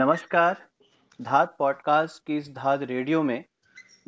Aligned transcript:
नमस्कार। 0.00 0.56
धात 1.20 1.54
पॉडकास्ट 1.58 2.22
की 2.26 2.36
इस 2.36 2.48
धात 2.54 2.82
रेडियो 2.82 3.22
में 3.22 3.44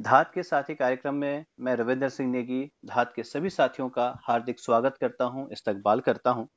धात 0.01 0.31
के 0.35 0.43
साथी 0.43 0.75
कार्यक्रम 0.75 1.15
में 1.15 1.45
मैं 1.61 1.75
रविंद्र 1.77 2.09
सिंह 2.09 2.31
नेगी, 2.31 2.71
धात 2.87 3.13
के 3.17 3.23
सभी 3.23 3.51
साथियों 3.51 3.89
का 3.89 4.07
हार्दिक 4.23 4.61
स्वागत 4.61 4.97
करता 5.01 5.25
हूँ, 5.25 5.47
इस्तकबाल 5.53 6.01
करता 6.01 6.31
हूँ। 6.31 6.49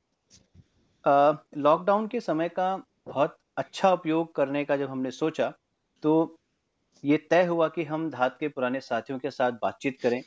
लॉकडाउन 1.56 2.06
के 2.06 2.20
समय 2.20 2.48
का 2.48 2.76
बहुत 3.06 3.36
अच्छा 3.56 3.92
उपयोग 3.92 4.34
करने 4.34 4.64
का 4.64 4.76
जब 4.76 4.90
हमने 4.90 5.10
सोचा 5.10 5.52
तो 6.02 6.14
ये 7.04 7.16
तय 7.30 7.44
हुआ 7.44 7.68
कि 7.68 7.84
हम 7.84 8.08
धात 8.10 8.36
के 8.40 8.48
पुराने 8.48 8.80
साथियों 8.80 9.18
के 9.18 9.30
साथ 9.30 9.58
बातचीत 9.62 10.00
करें, 10.02 10.22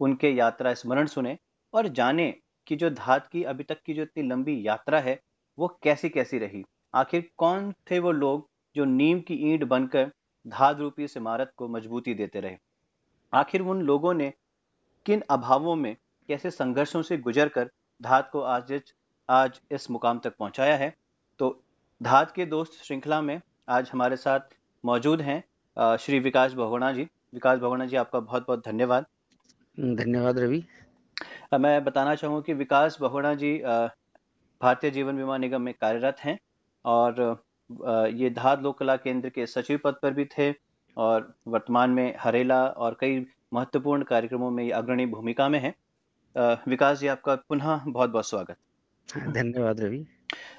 उनके 0.00 0.30
यात्रा 0.30 0.74
स्मरण 0.74 1.06
सुने 1.06 1.36
और 1.74 1.88
जाने 1.90 2.34
कि 2.66 2.76
जो 2.76 2.90
धात 2.92 3.26
की 3.26 3.42
अभी 3.44 3.64
तक 3.64 3.82
की 3.86 3.94
जो 3.94 4.02
इतनी 4.02 4.28
लंबी 4.28 4.60
यात्रा 4.66 5.00
है, 5.00 5.20
वो 5.58 5.78
कैसी 5.82 6.08
कैसी 6.08 6.38
रही। 6.38 6.64
आखिर 6.94 7.28
कौन 7.38 7.72
थे 7.90 7.98
वो 7.98 8.10
लोग 8.12 8.50
जो 8.76 8.84
नीम 8.84 9.20
की 9.20 9.34
ईंट 9.52 9.64
बनकर 9.64 10.10
धाद 10.46 10.80
रूपी 10.80 11.04
इस 11.04 11.16
इमारत 11.16 11.52
को 11.56 11.68
मजबूती 11.68 12.14
देते 12.14 12.40
रहे। 12.40 12.56
आखिर 13.32 13.60
उन 13.62 13.82
लोगों 13.82 14.14
ने 14.14 14.32
किन 15.06 15.22
अभावों 15.30 15.76
में 15.76 15.96
कैसे 16.28 16.50
संघर्षों 16.50 17.02
से 17.02 17.16
गुजर 17.18 17.48
कर 17.48 17.70
धात 18.00 18.28
को 18.32 18.40
आज 18.40 18.80
आज 19.28 19.60
इस 19.72 19.90
मुकाम 19.90 20.18
तक 20.18 20.36
पहुँचाया 20.36 20.76
है? 20.76 20.94
तो 21.40 21.62
धात 22.00 22.30
के 22.30 22.46
दोस्त 22.46 22.72
श्रृंखला 22.84 23.20
में 23.20 23.40
आज 23.68 23.90
हमारे 23.92 24.16
साथ 24.16 24.54
मौजूद 24.84 25.20
हैं 25.20 25.96
श्री 25.96 26.18
विकास 26.18 26.54
भगोना 26.54 26.92
जी। 26.92 27.02
विकास 27.34 27.58
भगोना 27.58 27.86
जी 27.86 27.96
आपका 27.96 28.20
बहुत 28.20 28.46
बहुत 28.46 28.64
धन्यवाद। 28.66 29.06
धन्यवाद 29.78 30.38
रवि। 30.38 30.62
मैं 31.54 31.82
बताना 31.84 32.14
चाहूँगा 32.14 32.40
कि 32.40 32.54
विकास 32.54 32.96
बहुणा 33.00 33.34
जी 33.34 33.56
भारतीय 34.60 34.90
जीवन 34.90 35.16
बीमा 35.16 35.36
निगम 35.38 35.62
में 35.62 35.72
कार्यरत 35.74 36.16
हैं 36.20 36.38
और 36.84 37.42
ये 38.12 38.30
धार 38.30 38.60
लोक 38.62 38.78
कला 38.78 38.96
केंद्र 38.96 39.28
के 39.28 39.46
सचिव 39.46 39.80
पद 39.84 39.94
पर 40.02 40.10
भी 40.10 40.24
थे 40.24 40.52
और 40.96 41.34
वर्तमान 41.46 41.90
में 41.90 42.14
हरेला 42.20 42.64
और 42.66 42.96
कई 43.00 43.26
महत्वपूर्ण 43.52 44.02
कार्यक्रमों 44.02 44.50
में 44.50 44.70
अग्रणी 44.72 45.06
भूमिका 45.06 45.48
में 45.48 45.58
है। 45.60 45.74
विकास 46.68 46.98
जी 46.98 47.06
आपका 47.06 47.34
पुनः 47.48 47.80
बहुत 47.86 48.10
बहुत 48.10 48.28
स्वागत। 48.28 48.56
धन्यवाद 49.08 49.80
रवि। 49.80 50.04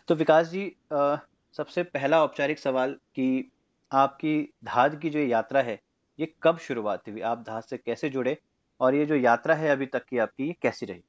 तो 0.08 0.16
विकास 0.16 0.48
जी 0.48 0.76
सबसे 0.94 1.84
पहला 1.84 2.24
औपचारिक 2.24 2.60
सवाल 2.60 2.94
कि 3.16 3.52
आपकी 3.92 4.54
धाद 4.64 5.00
की 5.00 5.10
जो 5.10 5.20
यात्रा 5.20 5.62
है 5.62 5.80
ये 6.20 6.34
कब 6.44 6.58
शुरुआत 6.58 7.08
हुई? 7.10 7.22
आप 7.22 7.44
धाद 7.48 7.64
से 7.64 7.78
कैसे 7.78 8.10
जुड़े? 8.10 8.38
और 8.80 8.96
ये 8.96 9.06
जो 9.06 9.16
यात्रा 9.16 9.56
है 9.56 9.70
अभी 9.70 9.86
तक 9.86 10.06
की 10.06 10.18
आपकी 10.18 10.48
ये 10.48 10.56
कैसी 10.62 10.86
रही? 10.86 11.04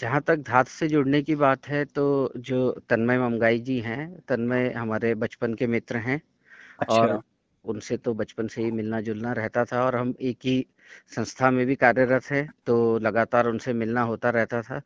जहाँ 0.00 0.20
तक 0.20 0.36
धात 0.38 0.68
से 0.68 0.88
जुड़ने 0.88 1.22
की 1.22 1.34
बात 1.34 1.68
है 1.68 1.84
तो 1.84 2.04
जो 2.38 2.70
तन्मय 2.88 3.18
ममगाई 3.18 3.58
जी 3.60 3.78
हैं 3.80 4.20
तन्मय 4.28 4.70
हमारे 4.72 5.14
बचपन 5.14 5.54
के 5.54 5.66
मित्र 5.66 5.96
हैं 5.96 6.20
अच्छा। 6.78 6.96
और 6.96 7.22
उनसे 7.64 7.96
तो 7.96 8.14
बचपन 8.14 8.46
से 8.48 8.62
ही 8.64 8.70
मिलना 8.70 9.00
जुलना 9.00 9.32
रहता 9.32 9.64
था 9.64 9.84
और 9.84 9.96
हम 9.96 10.14
एक 10.22 10.38
ही 10.44 10.66
संस्था 11.08 11.50
में 11.50 11.64
भी 11.66 11.74
कार्यरत 11.76 12.24
है 12.30 12.48
तो 12.66 12.98
लगातार 12.98 13.46
उनसे 13.46 13.72
मिलना 13.72 14.02
होता 14.02 14.30
रहता 14.30 14.62
था। 14.62 14.80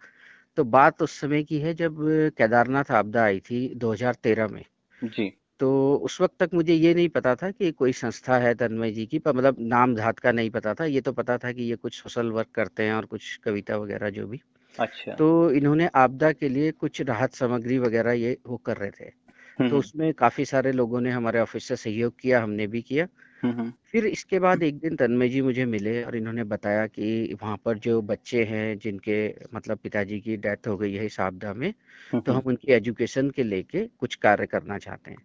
तो 0.56 0.64
बात 0.64 1.02
उस 1.02 1.20
समय 1.20 1.42
की 1.44 1.58
है 1.60 1.74
जब 1.74 1.96
केदारनाथ 2.38 2.90
आपदा 2.92 3.24
आई 3.24 3.40
थी 3.40 3.74
2013 3.74 4.48
में। 4.48 4.64
जी। 5.02 5.28
तो 5.60 5.94
उस 5.96 6.20
वक्त 6.20 6.34
तक 6.40 6.50
मुझे 6.54 6.74
ये 6.74 6.94
नहीं 6.94 7.08
पता 7.08 7.34
था 7.36 7.50
कि 7.50 7.70
कोई 7.72 7.92
संस्था 7.92 8.38
है 8.38 8.54
तन्मय 8.54 8.92
जी 8.92 9.06
की 9.06 9.18
पर 9.18 9.36
मतलब 9.36 9.56
नाम 9.60 9.94
धात 9.94 10.18
का 10.18 10.32
नहीं 10.32 10.50
पता 10.50 10.74
था 10.74 10.84
ये 10.84 11.00
तो 11.00 11.12
पता 11.12 11.38
था 11.38 11.52
कि 11.52 11.62
ये 11.62 11.76
कुछ 11.76 11.94
सोशल 12.02 12.30
वर्क 12.32 12.50
करते 12.54 12.82
हैं 12.82 12.94
और 12.94 13.06
कुछ 13.06 13.36
कविता 13.36 13.76
वगैरह 13.76 14.10
जो 14.10 14.26
भी। 14.26 14.40
अच्छा। 14.80 15.12
तो 15.12 15.50
इन्होंने 15.50 15.88
आपदा 15.94 16.32
के 16.32 16.48
लिए 16.48 16.70
कुछ 16.70 17.00
राहत 17.02 17.34
सामग्री 17.34 17.78
वगैरह 17.78 18.12
ये 18.12 18.36
वो 18.46 18.56
कर 18.56 18.76
रहे 18.76 18.90
थे। 18.90 19.04
तो 19.04 19.64
हम्म। 19.64 19.76
उसमें 19.76 20.14
काफ़ी 20.14 20.44
सारे 20.44 20.72
लोगों 20.72 21.00
ने 21.00 21.10
हमारे 21.10 21.40
ऑफ़िस 21.40 21.64
से 21.64 21.76
सहयोग 21.76 22.14
किया 22.20 22.42
हमने 22.42 22.66
भी 22.66 22.82
किया। 22.82 23.06
हम्म। 23.42 23.72
फिर 23.92 24.06
इसके 24.06 24.38
बाद 24.38 24.62
एक 24.62 24.78
दिन 24.78 24.96
तन्मय 24.96 25.28
जी 25.28 25.42
मुझे 25.42 25.64
मिले 25.64 26.02
और 26.04 26.16
इन्होंने 26.16 26.44
बताया 26.44 26.86
कि 26.86 27.36
वहाँ 27.42 27.56
पर 27.64 27.78
जो 27.78 28.02
बच्चे 28.02 28.44
हैं 28.44 28.78
जिनके 28.78 29.34
मतलब 29.54 29.78
पिताजी 29.78 30.20
की 30.20 30.36
डेथ 30.36 30.68
हो 30.68 30.76
गई 30.76 30.94
है 30.94 31.06
इस 31.06 31.20
आपदा 31.20 31.54
में 31.54 31.72
तो 32.14 32.32
हम 32.32 32.42
उनकी 32.46 32.72
एजुकेशन 32.72 33.30
के 33.30 33.42
लेके 33.42 33.88
कुछ 33.98 34.14
कार्य 34.14 34.46
करना 34.46 34.78
चाहते 34.78 35.10
हैं। 35.10 35.18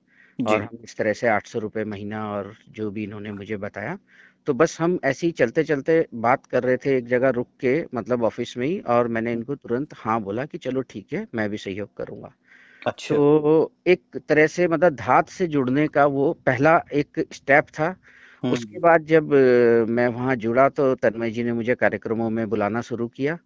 और 0.48 0.62
हम 0.62 0.78
इस 0.84 0.96
तरह 0.98 1.14
से 1.14 1.28
आठ 1.28 1.48
सौ 1.48 1.60
रुपये 1.60 1.84
महीना 1.84 2.32
और 2.32 2.56
जो 2.70 2.92
भी 2.92 3.04
इन्होंने 3.04 3.32
मुझे 3.32 3.58
बताया 3.58 3.98
तो 4.48 4.54
बस 4.54 4.78
हम 4.82 4.98
ऐसे 5.06 5.28
ही 5.28 5.32
चलते 5.32 5.64
चलते 5.64 6.06
बात 6.24 6.46
कर 6.46 6.64
रहे 6.64 6.78
थे 6.78 6.98
एक 6.98 7.06
जगह 7.08 7.30
रुक 7.30 7.48
के 7.60 7.76
मतलब 7.96 8.24
ऑफ़िस 8.24 8.56
में 8.58 8.66
ही 8.68 8.80
और 8.90 9.08
मैंने 9.08 9.34
इनको 9.34 9.56
तुरंत 9.56 9.94
हाँ 9.98 10.20
बोला 10.22 10.46
कि 10.46 10.58
चलो 10.58 10.82
ठीक 10.82 11.14
है 11.14 11.26
मैं 11.36 11.50
भी 11.50 11.58
सहयोग 11.58 11.94
करूँगा। 11.98 12.34
अच्छा। 12.82 13.16
तो 13.16 13.72
एक 13.88 14.18
तरह 14.30 14.48
से 14.48 14.68
मतलब 14.68 14.96
धात 14.96 15.30
से 15.30 15.48
जुड़ने 15.48 15.88
का 15.88 16.06
वो 16.08 16.32
पहला 16.46 16.78
एक 16.94 17.26
स्टेप 17.34 17.68
था। 17.80 17.96
उसके 18.44 18.80
बाद 18.80 19.06
जब 19.06 19.34
मैं 19.90 20.08
वहाँ 20.08 20.36
जुड़ा 20.36 20.68
तो 20.70 20.94
तन्मय 20.96 21.32
जी 21.32 21.44
ने 21.44 21.54
मुझे 21.54 21.76
कार्यक्रमों 21.76 22.30
में 22.30 22.48
बुलाना 22.50 22.82
शुरू 22.82 23.08
किया। 23.08 23.38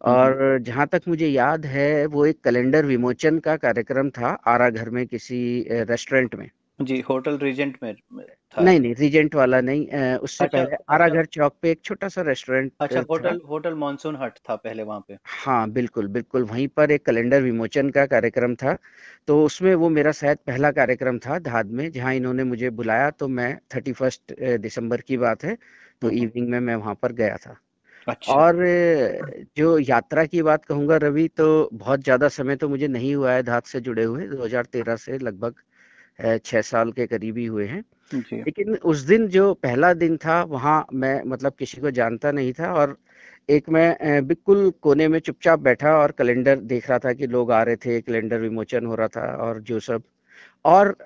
और 0.00 0.58
जहाँ 0.62 0.86
तक 0.86 1.02
मुझे 1.08 1.28
याद 1.28 1.66
है 1.66 2.06
वो 2.06 2.26
एक 2.26 2.40
कैलेंडर 2.44 2.86
विमोचन 2.86 3.38
का 3.38 3.56
कार्यक्रम 3.56 4.10
था 4.10 4.28
आरा 4.48 4.70
घर 4.70 4.90
में 4.90 5.06
किसी 5.06 5.38
रेस्टोरेंट 5.70 6.34
में। 6.34 6.48
जी 6.78 7.00
होटल 7.00 7.36
रीजेंट 7.38 7.76
में 7.82 7.94
था। 7.94 8.62
नहीं 8.62 8.80
नहीं 8.80 8.94
रीजेंट 8.94 9.34
वाला 9.34 9.60
नहीं 9.60 9.86
उससे 10.18 10.44
अच्छा, 10.44 10.58
पहले 10.58 10.76
आरा 10.90 11.04
अच्छा। 11.06 11.22
चौक 11.24 11.56
पे 11.62 11.70
एक 11.70 11.80
छोटा 11.84 12.08
सा 12.08 12.22
रेस्टोरेंट 12.22 12.72
अच्छा 12.80 13.00
होटल 13.10 13.40
होटल 13.48 13.74
मॉनसून 13.74 14.16
हट 14.16 14.38
था 14.48 14.56
पहले 14.56 14.82
वहाँ 14.82 15.04
पे। 15.08 15.16
हाँ 15.26 15.70
बिल्कुल 15.70 16.06
बिल्कुल 16.08 16.42
वहीं 16.44 16.66
पर 16.68 16.90
एक 16.90 17.04
कैलेंडर 17.06 17.42
विमोचन 17.42 17.90
का 17.90 18.04
कार्यक्रम 18.06 18.54
था। 18.54 18.76
तो 19.28 19.42
उसमें 19.44 19.74
वो 19.74 19.88
मेरा 19.88 20.12
शायद 20.12 20.38
पहला 20.46 20.70
कार्यक्रम 20.72 21.18
था 21.18 21.38
धाद 21.40 21.70
में 21.70 21.90
जहाँ 21.92 22.14
इन्होंने 22.14 22.44
मुझे 22.44 22.70
बुलाया 22.72 23.10
तो 23.12 23.28
मैं 23.28 23.56
थर्टी 23.74 23.92
फ़र्स्ट 23.92 24.34
दिसंबर 24.60 25.00
की 25.00 25.16
बात 25.16 25.44
है 25.44 25.56
तो 26.02 26.10
इवनिंग 26.12 26.48
में 26.48 26.58
मैं 26.60 26.74
वहाँ 26.76 26.94
पर 26.94 27.12
गया 27.12 27.36
था। 27.36 27.56
अच्छा। 28.06 28.34
और 28.34 28.56
जो 29.56 29.78
यात्रा 29.80 30.24
की 30.26 30.42
बात 30.42 30.64
कहूँगा 30.64 30.96
रवि 30.96 31.26
तो 31.36 31.46
बहुत 31.74 32.00
ज़्यादा 32.00 32.28
समय 32.30 32.56
तो 32.56 32.68
मुझे 32.68 32.88
नहीं 32.88 33.14
हुआ 33.14 33.32
है 33.32 33.42
धात 33.42 33.66
से 33.66 33.80
जुड़े 33.80 34.04
हुए 34.04 34.26
2013 34.28 34.96
से 34.96 35.18
लगभग 35.18 35.54
छह 36.18 36.60
साल 36.60 36.92
के 36.92 37.06
करीबी 37.06 37.46
हुए 37.46 37.66
हैं। 37.66 37.84
लेकिन 38.14 38.74
उस 38.76 38.98
दिन 38.98 39.26
जो 39.28 39.52
पहला 39.54 39.92
दिन 39.94 40.16
था 40.16 40.42
वहाँ 40.42 40.84
मैं 40.94 41.22
मतलब 41.26 41.52
किसी 41.58 41.80
को 41.80 41.90
जानता 41.90 42.32
नहीं 42.32 42.52
था 42.52 42.72
और 42.72 42.96
एक 43.50 43.68
मैं 43.68 44.26
बिल्कुल 44.26 44.70
कोने 44.82 45.08
में 45.08 45.18
चुपचाप 45.18 45.58
बैठा 45.60 45.96
और 45.98 46.10
कैलेंडर 46.10 46.56
देख 46.56 46.88
रहा 46.90 46.98
था 46.98 47.12
कि 47.12 47.26
लोग 47.26 47.52
आ 47.52 47.62
रहे 47.62 47.76
थे 47.76 48.00
कैलेंडर 48.00 48.38
विमोचन 48.40 48.86
हो 48.86 48.94
रहा 48.94 49.08
था 49.08 49.26
और 49.36 49.60
जो 49.60 49.80
सब। 49.80 50.02
और 50.64 50.96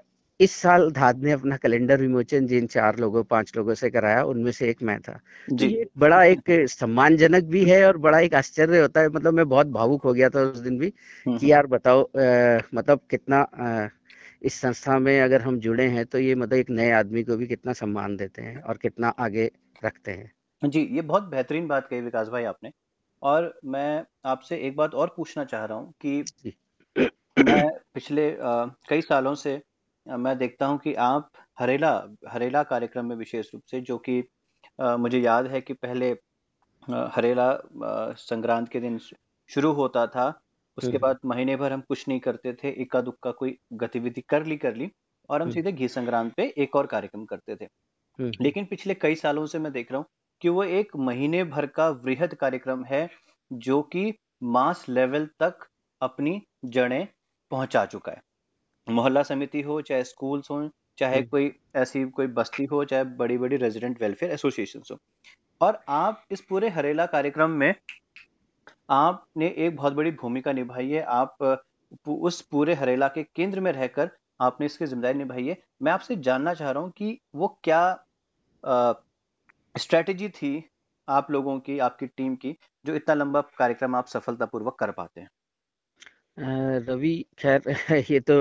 इस 0.40 0.52
साल 0.52 0.90
धाद 0.90 1.22
ने 1.24 1.32
अपना 1.32 1.56
कैलेंडर 1.56 2.00
विमोचन 2.00 2.46
जिन 2.46 2.66
चार 2.66 2.98
लोगों 2.98 3.22
पाँच 3.24 3.52
लोगों 3.56 3.74
से 3.74 3.90
कराया 3.90 4.22
उनमें 4.24 4.50
से 4.52 4.68
एक 4.70 4.82
मैं 4.82 5.00
था। 5.00 5.12
तो 5.12 5.56
जी। 5.56 5.66
ये 5.68 5.86
बड़ा 5.98 6.22
एक 6.24 6.42
सम्मानजनक 6.70 7.44
भी 7.44 7.64
है 7.64 7.84
और 7.86 7.96
बड़ा 7.96 8.18
एक 8.20 8.34
आश्चर्य 8.34 8.80
होता 8.80 9.00
है। 9.00 9.08
मतलब 9.08 9.34
मैं 9.34 9.48
बहुत 9.48 9.66
भावुक 9.66 10.02
हो 10.02 10.12
गया 10.12 10.28
था 10.28 10.42
उस 10.42 10.58
दिन 10.58 10.78
भी 10.78 10.86
हम्म, 10.86 11.38
कि 11.38 11.44
हम्म। 11.44 11.52
यार 11.52 11.66
बताओ 11.66 12.02
आ, 12.02 12.58
मतलब 12.74 13.00
कितना 13.10 13.38
आ, 13.38 13.88
इस 14.42 14.60
संस्था 14.60 14.98
में 14.98 15.20
अगर 15.20 15.42
हम 15.42 15.58
जुड़े 15.58 15.86
हैं 15.88 16.06
तो 16.06 16.18
ये 16.18 16.34
मतलब 16.34 16.58
एक 16.58 16.70
नए 16.70 16.90
आदमी 16.90 17.22
को 17.22 17.36
भी 17.36 17.46
कितना 17.46 17.72
सम्मान 17.72 18.16
देते 18.16 18.42
हैं 18.42 18.60
और 18.62 18.76
कितना 18.76 19.08
आगे 19.08 19.50
रखते 19.84 20.10
हैं। 20.10 20.70
जी 20.70 20.80
ये 20.80 21.02
बहुत 21.02 21.22
बेहतरीन 21.22 21.66
बात 21.68 21.88
कही 21.88 22.00
विकास 22.00 22.28
भाई 22.28 22.44
आपने। 22.44 22.72
और 23.22 23.58
मैं 23.64 24.04
आपसे 24.24 24.56
एक 24.56 24.76
बात 24.76 24.94
और 24.94 25.14
पूछना 25.16 25.44
चाह 25.44 25.64
रहा 25.64 25.78
हूँ 25.78 25.92
कि 26.00 26.22
मैं 27.36 27.68
पिछले 27.94 28.30
आ, 28.36 28.66
कई 28.88 29.00
सालों 29.00 29.34
से 29.34 29.60
मैं 30.06 30.38
देखता 30.38 30.66
हूँ 30.66 30.78
कि 30.78 30.94
आप 30.94 31.30
हरेला 31.58 31.92
हरेला 32.28 32.62
कार्यक्रम 32.62 33.06
में 33.06 33.16
विशेष 33.16 33.50
रूप 33.54 33.62
से 33.70 33.80
जो 33.80 33.98
कि 33.98 34.22
मुझे 34.80 35.18
याद 35.18 35.46
है 35.46 35.60
कि 35.60 35.74
पहले 35.74 36.10
हरेला 36.88 37.52
संक्रांत 38.14 38.68
के 38.68 38.80
दिन 38.80 38.98
शुरू 39.50 39.72
होता 39.72 40.06
था 40.06 40.28
उसके 40.78 40.88
हम्म। 40.88 40.98
बाद 40.98 41.18
महीने 41.24 41.56
भर 41.56 41.72
हम 41.72 41.80
कुछ 41.80 42.08
नहीं 42.08 42.20
करते 42.20 42.52
थे 42.52 42.70
इक्का 42.82 43.00
दुक्का 43.00 43.30
कोई 43.30 43.56
गतिविधि 43.72 44.20
कर 44.20 44.46
ली 44.46 44.56
कर 44.56 44.74
ली 44.74 44.90
और 45.30 45.42
हम 45.42 45.48
हम्म। 45.48 45.54
सीधे 45.54 45.72
घी 45.72 45.88
संक्रांत 45.88 46.32
पे 46.34 46.52
एक 46.56 46.76
और 46.76 46.86
कार्यक्रम 46.86 47.24
करते 47.24 47.56
थे 47.56 47.64
हम्म। 47.64 48.30
लेकिन 48.40 48.64
पिछले 48.64 48.94
कई 48.94 49.14
सालों 49.14 49.46
से 49.46 49.58
मैं 49.58 49.72
देख 49.72 49.92
रहा 49.92 49.98
हूँ 49.98 50.06
कि 50.40 50.48
वो 50.48 50.64
एक 50.64 50.96
महीने 50.96 51.44
भर 51.44 51.66
का 51.66 51.88
वृहद 51.88 52.34
कार्यक्रम 52.34 52.84
है 52.84 53.08
जो 53.50 53.82
कि 53.82 54.12
मास 54.42 54.84
लेवल 54.88 55.28
तक 55.40 55.66
अपनी 56.00 56.40
जड़ें 56.64 57.06
पहुँचा 57.50 57.84
चुका 57.86 58.12
है 58.12 58.22
मोहल्ला 58.88 59.22
समिति 59.22 59.60
हो 59.60 59.80
चाहे 59.80 60.04
स्कूल्स 60.04 60.50
हो 60.50 60.70
चाहे। 60.98 61.22
कोई 61.22 61.52
ऐसी 61.76 62.04
कोई 62.10 62.26
बस्ती 62.26 62.64
हो 62.64 62.84
चाहे 62.84 63.04
बड़ी 63.16 63.38
बड़ी 63.38 63.56
रेजिडेंट 63.56 64.00
वेलफेयर 64.02 64.32
एसोसिएशन 64.32 64.82
हो 64.90 64.98
और 65.60 65.78
आप 65.88 66.24
इस 66.30 66.40
पूरे 66.40 66.68
हरेला 66.68 67.06
कार्यक्रम 67.06 67.50
में 67.50 67.74
आपने 68.88 69.48
एक 69.58 69.76
बहुत 69.76 69.92
बड़ी 69.92 70.10
भूमिका 70.12 70.52
निभाई 70.52 70.90
है। 70.90 71.02
आप 71.02 71.58
उस 72.08 72.40
पूरे 72.42 72.74
हरेला 72.74 73.08
के 73.08 73.22
केंद्र 73.36 73.60
में 73.60 73.72
रहकर 73.72 74.10
आपने 74.40 74.66
इसकी 74.66 74.86
ज़िम्मेदारी 74.86 75.18
निभाई 75.18 75.46
है। 75.46 75.56
मैं 75.82 75.92
आपसे 75.92 76.16
जानना 76.16 76.54
चाह 76.54 76.70
रहा 76.70 76.82
हूँ 76.82 76.90
कि 76.90 77.18
वो 77.34 77.48
क्या 77.64 77.80
स्ट्रेटेजी 79.74 80.28
थी 80.28 80.52
आप 81.08 81.30
लोगों 81.30 81.58
की, 81.60 81.78
आपकी 81.78 82.06
टीम 82.06 82.34
की, 82.36 82.56
जो 82.84 82.94
इतना 82.94 83.14
लंबा 83.14 83.40
कार्यक्रम 83.58 83.94
आप 83.96 84.06
सफलतापूर्वक 84.06 84.76
कर 84.78 84.90
पाते 84.90 85.20
हैं? 85.20 85.28
रवि, 86.80 87.24
खैर, 87.38 87.62
ये 88.10 88.20
तो 88.20 88.40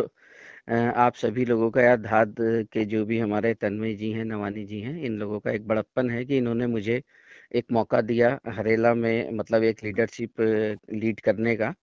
आप 0.98 1.16
सभी 1.16 1.46
लोगों 1.46 1.70
का 1.72 1.82
या 1.82 1.96
धाद 1.96 2.36
के 2.74 2.86
जो 2.86 3.06
भी 3.06 3.20
हमारे 3.20 3.54
तन्मय 3.54 3.94
जी 3.94 4.12
हैं, 4.12 4.26
नवानी 4.26 4.66
जी 4.66 4.80
हैं, 4.82 4.98
इन 5.02 5.18
लोगों 5.20 5.40
का 5.40 5.52
एक 5.52 5.68
बड़प्पन 5.68 6.10
है 6.10 6.24
कि 6.26 6.38
इन्होंने 6.38 6.68
मुझे 6.68 7.02
एक 7.56 7.66
मौका 7.72 8.02
दिया 8.02 8.40
हरेला 8.48 8.94
में 8.94 9.32
मतलब 9.32 9.64
एक 9.64 9.84
लीडरशिप 9.84 10.42
लीड 10.94 11.20
करने 11.20 11.56
का। 11.56 11.74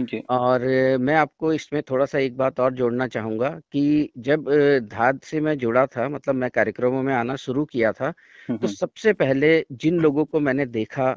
जी। 0.00 0.22
और 0.30 0.62
मैं 1.00 1.14
आपको 1.14 1.52
इसमें 1.52 1.82
थोड़ा 1.82 2.06
सा 2.06 2.18
एक 2.18 2.36
बात 2.36 2.60
और 2.60 2.72
जोड़ना 2.74 3.06
चाहूँगा 3.06 3.48
कि 3.72 4.12
जब 4.18 4.50
धाद 4.92 5.20
से 5.20 5.40
मैं 5.40 5.58
जुड़ा 5.58 5.86
था 5.86 6.08
मतलब 6.08 6.34
मैं 6.34 6.50
कार्यक्रमों 6.50 7.02
में 7.02 7.14
आना 7.14 7.36
शुरू 7.36 7.64
किया 7.64 7.92
था 7.92 8.10
तो 8.50 8.66
सबसे 8.66 9.12
पहले 9.12 9.66
जिन 9.72 10.00
लोगों 10.00 10.24
को 10.24 10.40
मैंने 10.40 10.66
देखा 10.66 11.16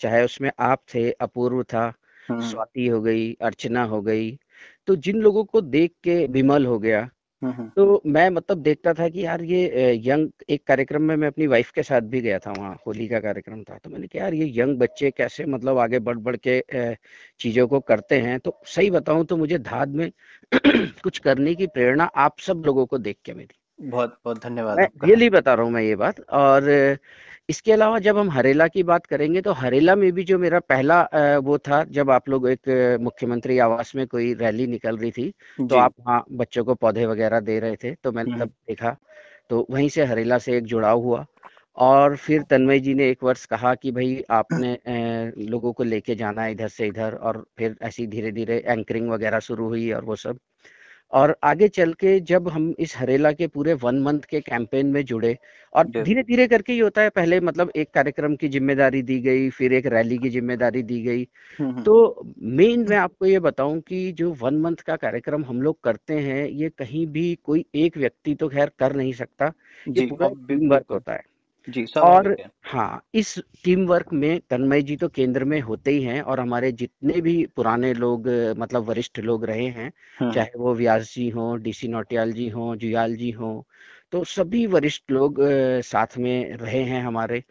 चाहे 0.00 0.24
उसमें 0.24 0.50
आप 0.58 0.82
थे 0.94 1.10
अपूर्व 1.10 1.62
था 1.62 1.92
स्वाति 2.30 2.86
हो 2.86 3.00
गई 3.02 3.32
अर्चना 3.42 3.84
हो 3.84 4.02
गई 4.02 4.38
तो 4.86 4.96
जिन 4.96 5.16
लोगों 5.16 5.44
को 5.44 5.60
देख 5.60 5.92
के 6.04 6.26
विमल 6.26 6.66
हो 6.66 6.78
गया 6.78 7.00
हम्म, 7.00 7.08
हम्म। 7.08 7.21
तो 7.76 8.00
मैं 8.06 8.28
मतलब 8.30 8.58
देखता 8.60 8.92
था 8.94 9.08
कि 9.08 9.24
यार 9.24 9.42
ये 9.44 9.92
यंग 10.04 10.28
एक 10.50 10.66
कार्यक्रम 10.66 11.02
में 11.02 11.14
मैं 11.16 11.28
अपनी 11.28 11.46
वाइफ 11.46 11.70
के 11.70 11.82
साथ 11.82 12.00
भी 12.06 12.20
गया 12.20 12.38
था 12.38 12.52
वहाँ, 12.52 12.74
होली 12.86 13.06
का 13.08 13.20
कार्यक्रम 13.20 13.62
था। 13.64 13.78
तो 13.78 13.90
मैंने 13.90 14.06
कहा, 14.06 14.22
यार, 14.22 14.34
ये 14.34 14.52
यंग 14.56 14.78
बच्चे 14.78 15.10
कैसे 15.12 15.44
मतलब 15.46 15.78
आगे 15.78 15.98
बढ़ 16.00 16.18
बढ़ 16.20 16.36
के 16.38 16.60
चीज़ों 17.40 17.66
को 17.68 17.80
करते 17.82 18.20
हैं? 18.20 18.38
तो 18.40 18.58
सही 18.66 18.90
बताऊँ 18.90 19.24
तो 19.26 19.36
मुझे 19.36 19.58
धाद 19.60 19.94
में 19.94 20.10
कुछ 21.04 21.18
करने 21.20 21.54
की 21.54 21.66
प्रेरणा 21.68 22.04
आप 22.18 22.38
सब 22.40 22.62
लोगों 22.66 22.86
को 22.86 22.98
देख 23.00 23.18
के 23.24 23.34
मिली। 23.34 23.54
बहुत 23.82 24.18
बहुत 24.24 24.42
धन्यवाद 24.42 24.78
रियली 25.04 25.28
बता 25.30 25.54
रहा 25.54 25.64
हूँ 25.64 25.72
मैं 25.72 25.82
ये 25.82 25.94
बात। 25.96 26.20
और 26.32 26.68
इसके 27.48 27.72
अलावा 27.72 27.98
जब 27.98 28.18
हम 28.18 28.30
हरेला 28.30 28.66
की 28.68 28.82
बात 28.82 29.06
करेंगे 29.06 29.40
तो 29.42 29.52
हरेला 29.52 29.94
में 29.96 30.10
भी 30.12 30.24
जो 30.24 30.38
मेरा 30.38 30.58
पहला 30.62 31.00
वो 31.44 31.58
था 31.58 31.82
जब 31.90 32.10
आप 32.10 32.28
लोग 32.28 32.48
एक 32.48 32.68
मुख्यमंत्री 33.02 33.58
आवास 33.58 33.94
में 33.96 34.06
कोई 34.06 34.32
रैली 34.34 34.66
निकल 34.66 34.96
रही 34.98 35.10
थी 35.10 35.32
तो 35.70 35.76
आप 35.76 35.94
वहाँ 36.00 36.24
बच्चों 36.32 36.64
को 36.64 36.74
पौधे 36.74 37.06
वगैरह 37.06 37.40
दे 37.40 37.58
रहे 37.60 37.76
थे 37.84 37.94
तो 38.04 38.12
मैंने 38.12 38.32
तब 38.38 38.48
देखा 38.68 38.96
तो 39.50 39.66
वहीं 39.70 39.88
से 39.88 40.04
हरेला 40.04 40.38
से 40.38 40.56
एक 40.56 40.64
जुड़ाव 40.64 41.00
हुआ। 41.02 41.24
और 41.78 42.16
फिर 42.16 42.42
तन्मय 42.42 42.80
जी 42.80 42.94
ने 42.94 43.08
एक 43.10 43.22
वर्ष 43.24 43.44
कहा 43.46 43.74
कि 43.74 43.90
भाई 43.92 44.22
आपने 44.30 44.72
लोगों 45.50 45.72
को 45.72 45.82
लेके 45.84 46.14
जाना 46.14 46.42
है 46.42 46.52
इधर 46.52 46.68
से 46.68 46.86
इधर 46.86 47.14
और 47.22 47.44
फिर 47.58 47.76
ऐसी 47.82 48.06
धीरे 48.06 48.32
धीरे 48.32 48.58
एंकरिंग 48.66 49.10
वगैरह 49.10 49.38
शुरू 49.40 49.68
हुई 49.68 49.90
और 49.92 50.04
वो 50.04 50.16
सब। 50.16 50.38
और 51.12 51.36
आगे 51.44 51.68
चल 51.68 51.92
के 51.94 52.18
जब 52.22 52.48
हम 52.48 52.74
इस 52.78 52.96
हरेला 52.96 53.32
के 53.32 53.46
पूरे 53.46 53.72
वन 53.74 54.00
मंथ 54.02 54.20
के 54.30 54.40
कैंपेन 54.40 54.86
में 54.86 55.04
जुड़े 55.04 55.36
और 55.72 55.86
धीरे 55.98 56.22
धीरे 56.22 56.46
करके 56.48 56.72
ये 56.72 56.80
होता 56.80 57.02
है 57.02 57.10
पहले 57.10 57.40
मतलब 57.40 57.70
एक 57.76 57.90
कार्यक्रम 57.94 58.36
की 58.36 58.48
ज़िम्मेदारी 58.48 59.02
दी 59.02 59.18
गई 59.20 59.48
फिर 59.50 59.72
एक 59.72 59.86
रैली 59.86 60.18
की 60.18 60.30
ज़िम्मेदारी 60.30 60.82
दी 60.82 61.00
गई। 61.02 61.24
तो 61.84 62.24
मेन 62.38 62.86
मैं 62.88 62.96
आपको 62.96 63.26
ये 63.26 63.38
बताऊँ 63.40 63.80
कि 63.80 64.12
जो 64.12 64.32
वन 64.42 64.60
मंथ 64.60 64.76
का 64.86 64.96
कार्यक्रम 64.98 65.44
हम 65.44 65.62
लोग 65.62 65.78
करते 65.84 66.18
हैं 66.20 66.46
ये 66.46 66.68
कहीं 66.70 67.06
भी 67.08 67.34
कोई 67.44 67.64
एक 67.76 67.96
व्यक्ति 67.98 68.34
तो 68.34 68.48
खैर 68.48 68.70
कर 68.78 68.96
नहीं 68.96 69.12
सकता 69.14 69.52
ये 69.88 70.06
पूरा 70.06 70.28
टीम 70.48 70.68
वर्क 70.70 70.92
होता 70.92 71.12
है। 71.12 71.24
जी 71.68 71.84
और 71.96 72.36
हाँ 72.64 73.02
इस 73.14 73.38
टीम 73.64 73.86
वर्क 73.86 74.12
में 74.12 74.40
तन्मय 74.50 74.82
जी 74.82 74.96
तो 74.96 75.08
केंद्र 75.08 75.44
में 75.44 75.60
होते 75.60 75.90
ही 75.90 76.02
हैं 76.02 76.20
और 76.22 76.40
हमारे 76.40 76.72
जितने 76.72 77.20
भी 77.20 77.46
पुराने 77.56 77.92
लोग 77.94 78.28
मतलब 78.58 78.84
वरिष्ठ 78.84 79.18
लोग 79.18 79.44
रहे 79.44 79.66
हैं 79.66 79.92
हाँ। 80.18 80.32
चाहे 80.32 80.58
वो 80.58 80.74
व्यास 80.74 81.14
जी 81.14 81.28
हो 81.28 81.54
डीसी 81.56 81.88
नोटियाल 81.88 82.32
जी 82.32 82.48
हो 82.48 82.74
जुयाल 82.76 83.16
जी 83.16 83.30
हो 83.30 83.66
तो 84.12 84.24
सभी 84.24 84.66
वरिष्ठ 84.66 85.10
लोग 85.10 85.36
साथ 85.84 86.18
में 86.18 86.56
रहे 86.56 86.82
हैं 86.82 87.02
हमारे 87.02 87.42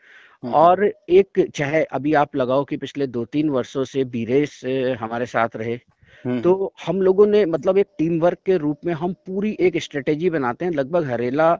हाँ। 0.44 0.52
और 0.52 0.84
एक 0.86 1.50
चाहे 1.56 1.84
अभी 1.84 2.14
आप 2.14 2.36
लगाओ 2.36 2.64
कि 2.64 2.78
पिछले 2.78 3.08
दो 3.08 3.26
तीन 3.26 3.50
वर्षों 3.50 3.84
से 3.84 4.04
बीरेश 4.04 4.66
हमारे 5.00 5.26
साथ 5.26 5.56
रहे 5.56 5.80
तो 6.26 6.54
हम्म। 6.54 6.70
हम 6.86 7.02
लोगों 7.02 7.26
ने 7.28 7.46
मतलब 7.46 7.78
एक 7.78 7.88
टीम 7.98 8.20
वर्क 8.20 8.40
के 8.46 8.58
रूप 8.58 8.86
में 8.86 8.94
हम 8.94 9.14
पूरी 9.26 9.56
एक 9.60 9.78
स्ट्रेटेजी 9.78 10.30
बनाते 10.30 10.66
हैं 10.66 10.72
लगभग 10.72 11.10
हरेला 11.12 11.54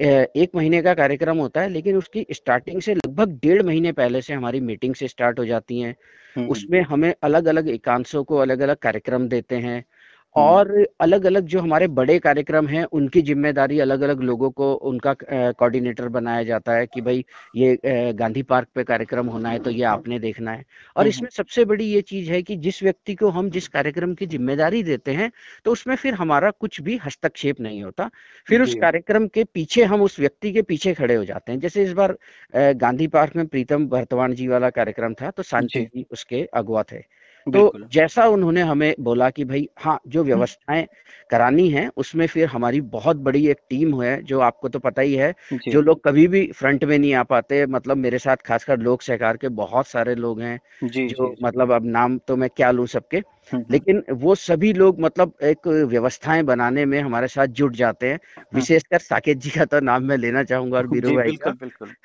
एक 0.00 0.50
महीने 0.54 0.80
का 0.82 0.94
कार्यक्रम 0.94 1.38
होता 1.38 1.60
है 1.60 1.68
लेकिन 1.68 1.96
उसकी 1.96 2.26
स्टार्टिंग 2.32 2.80
से 2.80 2.94
लगभग 2.94 3.38
डेढ़ 3.42 3.62
महीने 3.62 3.92
पहले 3.92 4.22
से 4.22 4.34
हमारी 4.34 4.60
मीटिंग 4.60 4.94
से 4.94 5.08
स्टार्ट 5.08 5.38
हो 5.38 5.44
जाती 5.44 5.80
हैं 5.80 5.94
हम्म, 6.36 6.48
उसमें 6.48 6.80
हमें 6.82 7.14
अलग 7.22 7.46
अलग 7.46 7.68
एकांशों 7.68 8.22
को 8.24 8.36
अलग 8.36 8.60
अलग 8.60 8.76
कार्यक्रम 8.76 9.28
देते 9.28 9.56
हैं 9.56 9.76
हम्म। 9.76 9.99
और 10.36 10.68
अलग 11.00 11.24
अलग 11.26 11.46
जो 11.46 11.60
हमारे 11.60 11.86
बड़े 11.90 12.18
कार्यक्रम 12.20 12.66
हैं 12.68 12.84
उनकी 12.92 13.22
ज़िम्मेदारी 13.22 13.78
अलग 13.80 14.00
अलग 14.00 14.20
लोगों 14.22 14.50
को 14.52 14.72
उनका 14.90 15.14
कोऑर्डिनेटर 15.22 16.08
बनाया 16.10 16.42
जाता 16.44 16.72
है 16.72 16.86
कि 16.86 17.00
भाई 17.00 17.24
ये 17.54 18.12
गांधी 18.14 18.42
पार्क 18.44 18.68
पे 18.74 18.84
कार्यक्रम 18.84 19.26
होना 19.28 19.50
है 19.50 19.58
तो 19.58 19.70
ये 19.70 19.82
आपने 19.86 20.18
देखना 20.18 20.52
है। 20.52 20.64
और 20.96 21.00
हम्म, 21.00 21.08
इसमें 21.08 21.28
सबसे 21.30 21.64
बड़ी 21.64 21.84
ये 21.84 22.00
चीज़ 22.02 22.30
है 22.30 22.42
कि 22.42 22.56
जिस 22.58 22.82
व्यक्ति 22.82 23.14
को 23.14 23.28
हम 23.30 23.50
जिस 23.50 23.68
कार्यक्रम 23.68 24.14
की 24.14 24.26
ज़िम्मेदारी 24.26 24.82
देते 24.82 25.12
हैं 25.12 25.30
तो 25.64 25.72
उसमें 25.72 25.94
फिर 25.96 26.14
हमारा 26.14 26.50
कुछ 26.52 26.80
भी 26.80 26.96
हस्तक्षेप 27.06 27.60
नहीं 27.60 27.82
होता। 27.82 28.08
फिर 28.48 28.62
उस 28.62 28.74
कार्यक्रम 28.76 29.26
के 29.28 29.44
पीछे 29.44 29.84
हम 29.84 30.02
उस 30.02 30.18
व्यक्ति 30.20 30.52
के 30.52 30.62
पीछे 30.62 30.94
खड़े 30.94 31.14
हो 31.14 31.24
जाते 31.24 31.52
हैं। 31.52 31.60
जैसे 31.60 31.82
इस 31.84 31.92
बार 31.94 32.16
गांधी 32.54 33.06
पार्क 33.08 33.36
में 33.36 33.46
प्रीतम 33.46 33.86
भरतवान 33.88 34.34
जी 34.34 34.48
वाला 34.48 34.70
कार्यक्रम 34.72 35.14
था 35.14 35.30
तो 35.30 35.42
सांची 35.44 35.84
जी 35.84 36.06
उसके 36.12 36.42
अगुआ 36.54 36.82
थे। 36.92 37.02
तो 37.48 37.72
जैसा 37.92 38.24
उन्होंने 38.24 38.62
हमें 38.62 38.94
बोला 39.00 39.30
कि 39.30 39.44
भाई 39.44 39.68
हाँ 39.78 40.00
जो 40.08 40.24
व्यवस्थाएँ 40.24 40.86
करानी 41.30 41.70
है 41.70 41.90
उसमें 41.96 42.26
फिर 42.26 42.48
हमारी 42.48 42.80
बहुत 42.80 43.16
बड़ी 43.16 43.48
एक 43.48 43.58
टीम 43.70 44.02
है 44.02 44.22
जो 44.22 44.40
आपको 44.40 44.68
तो 44.68 44.78
पता 44.78 45.02
ही 45.02 45.14
है 45.14 45.34
जो। 45.68 45.80
लोग 45.80 46.04
कभी 46.04 46.28
भी 46.28 46.52
फ्रंट 46.52 46.84
में 46.84 46.98
नहीं 46.98 47.14
आ 47.14 47.22
पाते 47.22 47.66
मतलब 47.66 47.96
मेरे 47.96 48.18
साथ 48.18 48.36
खासकर 48.36 48.78
लोक 48.78 49.02
सहकार 49.02 49.36
के 49.36 49.48
बहुत 49.48 49.86
सारे 49.86 50.14
लोग 50.14 50.40
हैं 50.40 50.60
जी, 50.84 51.08
जो 51.08 51.28
जी, 51.28 51.44
मतलब 51.44 51.72
अब 51.72 51.84
नाम 51.84 52.18
तो 52.18 52.36
मैं 52.36 52.50
क्या 52.56 52.70
लू 52.70 52.86
सबके 52.86 53.16
हम्म, 53.16 53.56
हम्म। 53.56 53.66
लेकिन 53.70 54.04
वो 54.10 54.34
सभी 54.34 54.72
लोग 54.72 55.00
मतलब 55.00 55.32
एक 55.42 55.68
व्यवस्थाएँ 55.68 56.42
बनाने 56.42 56.84
में 56.84 57.00
हमारे 57.00 57.28
साथ 57.28 57.46
जुट 57.46 57.76
जाते 57.76 58.06
हैं 58.06 58.18
हाँ। 58.36 58.44
विशेषकर 58.54 58.98
साकेत 58.98 59.38
जी 59.38 59.50
का 59.50 59.64
तो 59.64 59.80
नाम 59.80 60.02
मैं 60.02 60.16
लेना 60.16 60.44
चाहूँगा 60.44 60.78
और 60.78 60.86
बीरू 60.92 61.16
भाई 61.16 61.36
का 61.36 61.54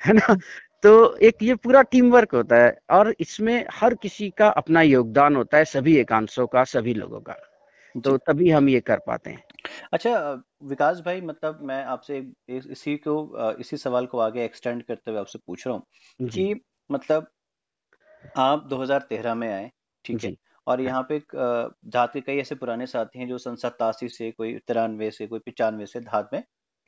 है 0.06 0.12
ना? 0.12 0.36
तो 0.86 1.16
एक 1.18 1.42
ये 1.42 1.54
पूरा 1.54 1.80
टीम 1.82 2.10
वर्क 2.10 2.34
होता 2.34 2.56
है 2.56 2.78
और 2.90 3.14
इसमें 3.20 3.66
हर 3.72 3.94
किसी 3.94 4.28
का 4.30 4.48
अपना 4.48 4.82
योगदान 4.82 5.36
होता 5.36 5.58
है 5.58 5.64
सभी 5.64 5.96
एकांशों 5.96 6.46
का 6.46 6.62
सभी 6.64 6.92
लोगों 6.94 7.20
का। 7.20 7.34
तो 7.94 8.16
तभी 8.18 8.50
हम 8.50 8.68
ये 8.68 8.80
कर 8.80 8.98
पाते 9.06 9.30
हैं। 9.30 9.42
अच्छा 9.92 10.12
विकास 10.64 11.00
भाई 11.00 11.20
मतलब 11.20 11.58
मैं 11.62 11.82
आपसे 11.84 12.18
इसी 12.48 12.96
को 13.06 13.14
इसी 13.60 13.76
सवाल 13.76 14.06
को 14.06 14.18
आगे 14.18 14.44
एक्सटेंड 14.44 14.82
करते 14.82 15.10
हुए 15.10 15.20
आपसे 15.20 15.38
पूछ 15.46 15.66
रहा 15.66 15.76
हूँ 15.76 16.28
कि 16.28 16.60
मतलब 16.90 17.26
आप 18.38 18.68
2013 18.68 19.34
में 19.34 19.48
आए 19.48 19.70
ठीक 20.04 20.24
है? 20.24 20.34
और 20.66 20.80
यहाँ 20.80 21.06
पे 21.10 21.18
धात 21.88 22.12
के 22.12 22.20
कई 22.20 22.38
ऐसे 22.38 22.54
पुराने 22.54 22.86
साथी 22.86 23.18
हैं 23.18 23.28
जो 23.28 23.38
सन 23.38 23.56
सतासी 23.56 24.08
से 24.08 24.30
कोई 24.30 24.54
तिरानवे 24.68 25.10
से 25.10 25.26
कोई 25.26 25.38
पिचानवे 25.40 25.86
से 25.86 26.00
धात 26.02 26.30
में 26.32 26.42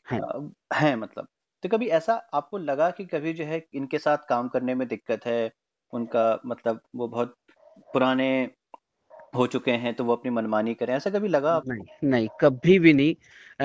हैं 0.06 0.94
मतलब। 0.96 1.28
तो 1.62 1.68
कभी 1.68 1.86
ऐसा 1.88 2.14
आपको 2.34 2.58
लगा 2.58 2.90
कि 2.90 3.04
कभी 3.04 3.32
जो 3.32 3.44
है 3.44 3.66
इनके 3.74 3.98
साथ 3.98 4.18
काम 4.28 4.48
करने 4.48 4.74
में 4.74 4.88
दिक्कत 4.88 5.26
है? 5.26 5.52
उनका 5.92 6.40
मतलब 6.46 6.80
वो 6.96 7.08
बहुत 7.08 7.36
पुराने 7.92 8.50
हो 9.36 9.46
चुके 9.46 9.70
हैं 9.70 9.94
तो 9.94 10.04
वो 10.04 10.12
अपनी 10.16 10.30
मनमानी 10.30 10.74
करें 10.74 10.94
ऐसा 10.94 11.10
कभी 11.10 11.28
लगा 11.28 11.54
आपको? 11.54 11.84
नहीं 11.84 12.08
नहीं 12.08 12.28
कभी 12.40 12.78
भी 12.78 12.92
नहीं। 12.92 13.14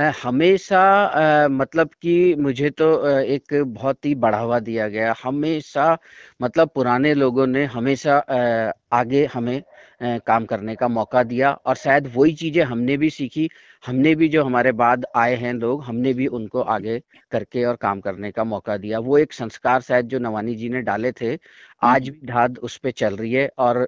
आ, 0.01 0.11
हमेशा 0.23 0.79
आ, 0.81 1.47
मतलब 1.47 1.89
कि 2.01 2.35
मुझे 2.35 2.69
तो 2.69 2.95
आ, 2.97 3.19
एक 3.19 3.53
बहुत 3.63 4.05
ही 4.05 4.13
बढ़ावा 4.15 4.59
दिया 4.59 4.87
गया। 4.87 5.13
हमेशा 5.23 5.97
मतलब 6.41 6.69
पुराने 6.75 7.13
लोगों 7.13 7.47
ने 7.47 7.65
हमेशा 7.65 8.17
आ, 8.17 8.71
आगे 8.99 9.25
हमें 9.25 9.61
काम 10.01 10.45
करने 10.45 10.75
का 10.75 10.87
मौका 10.89 11.23
दिया 11.25 11.51
और 11.65 11.75
शायद 11.77 12.11
वही 12.15 12.33
चीज़ें 12.35 12.63
हमने 12.63 12.97
भी 12.97 13.09
सीखी 13.11 13.49
हमने 13.83 14.13
भी 14.15 14.27
जो 14.29 14.43
हमारे 14.43 14.71
बाद 14.73 15.05
आए 15.17 15.35
हैं 15.37 15.53
लोग 15.55 15.83
हमने 15.83 16.13
भी 16.13 16.27
उनको 16.29 16.61
आगे 16.73 16.99
करके 17.31 17.63
और 17.65 17.75
काम 17.77 17.99
करने 18.01 18.31
का 18.31 18.43
मौका 18.45 18.77
दिया। 18.77 18.99
वो 18.99 19.17
एक 19.17 19.33
संस्कार 19.33 19.81
शायद 19.81 20.07
जो 20.07 20.19
नवानी 20.19 20.55
जी 20.55 20.69
ने 20.69 20.81
डाले 20.83 21.11
थे 21.13 21.37
आज 21.83 22.09
भी 22.09 22.27
धाद 22.27 22.57
उस 22.59 22.77
पर 22.77 22.91
चल 22.93 23.15
रही 23.17 23.33
है 23.33 23.49
और 23.59 23.87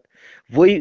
वही 0.52 0.76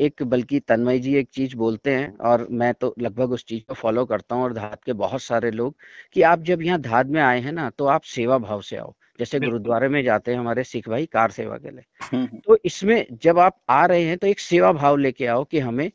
एक 0.00 0.22
बल्कि 0.24 0.60
तन्मय 0.62 0.98
जी 0.98 1.14
एक 1.16 1.28
चीज़ 1.30 1.56
बोलते 1.56 1.94
हैं 1.94 2.16
और 2.26 2.46
मैं 2.52 2.72
तो 2.74 2.94
लगभग 3.00 3.32
उस 3.32 3.44
चीज़ 3.44 3.62
को 3.64 3.74
फॉलो 3.76 4.04
करता 4.06 4.34
हूँ 4.34 4.44
और 4.44 4.52
धाद 4.54 4.78
के 4.86 4.92
बहुत 4.96 5.22
सारे 5.22 5.50
लोग 5.52 5.74
कि 6.14 6.22
आप 6.24 6.42
जब 6.44 6.62
यहाँ 6.62 6.80
धाद 6.82 7.10
में 7.10 7.20
आए 7.22 7.40
हैं 7.40 7.52
ना 7.52 7.70
तो 7.70 7.86
आप 7.88 8.02
सेवा 8.08 8.38
भाव 8.40 8.60
से 8.62 8.76
आओ। 8.76 8.94
जैसे 9.18 9.40
गुरुद्वारे 9.40 9.88
में 9.88 10.02
जाते 10.04 10.32
हैं 10.32 10.38
हमारे 10.38 10.64
सिख 10.64 10.88
भाई 10.88 11.06
कार 11.06 11.30
सेवा 11.30 11.56
के 11.56 11.70
लिए। 11.70 11.84
हम्म, 12.02 12.24
हम्म। 12.24 12.38
तो 12.38 12.58
इसमें 12.64 13.06
जब 13.12 13.38
आप 13.38 13.60
आ 13.68 13.84
रहे 13.86 14.02
हैं 14.02 14.18
तो 14.18 14.26
एक 14.26 14.40
सेवा 14.40 14.72
भाव 14.72 14.96
लेके 14.96 15.26
आओ 15.26 15.44
कि 15.44 15.58
हमें 15.58 15.90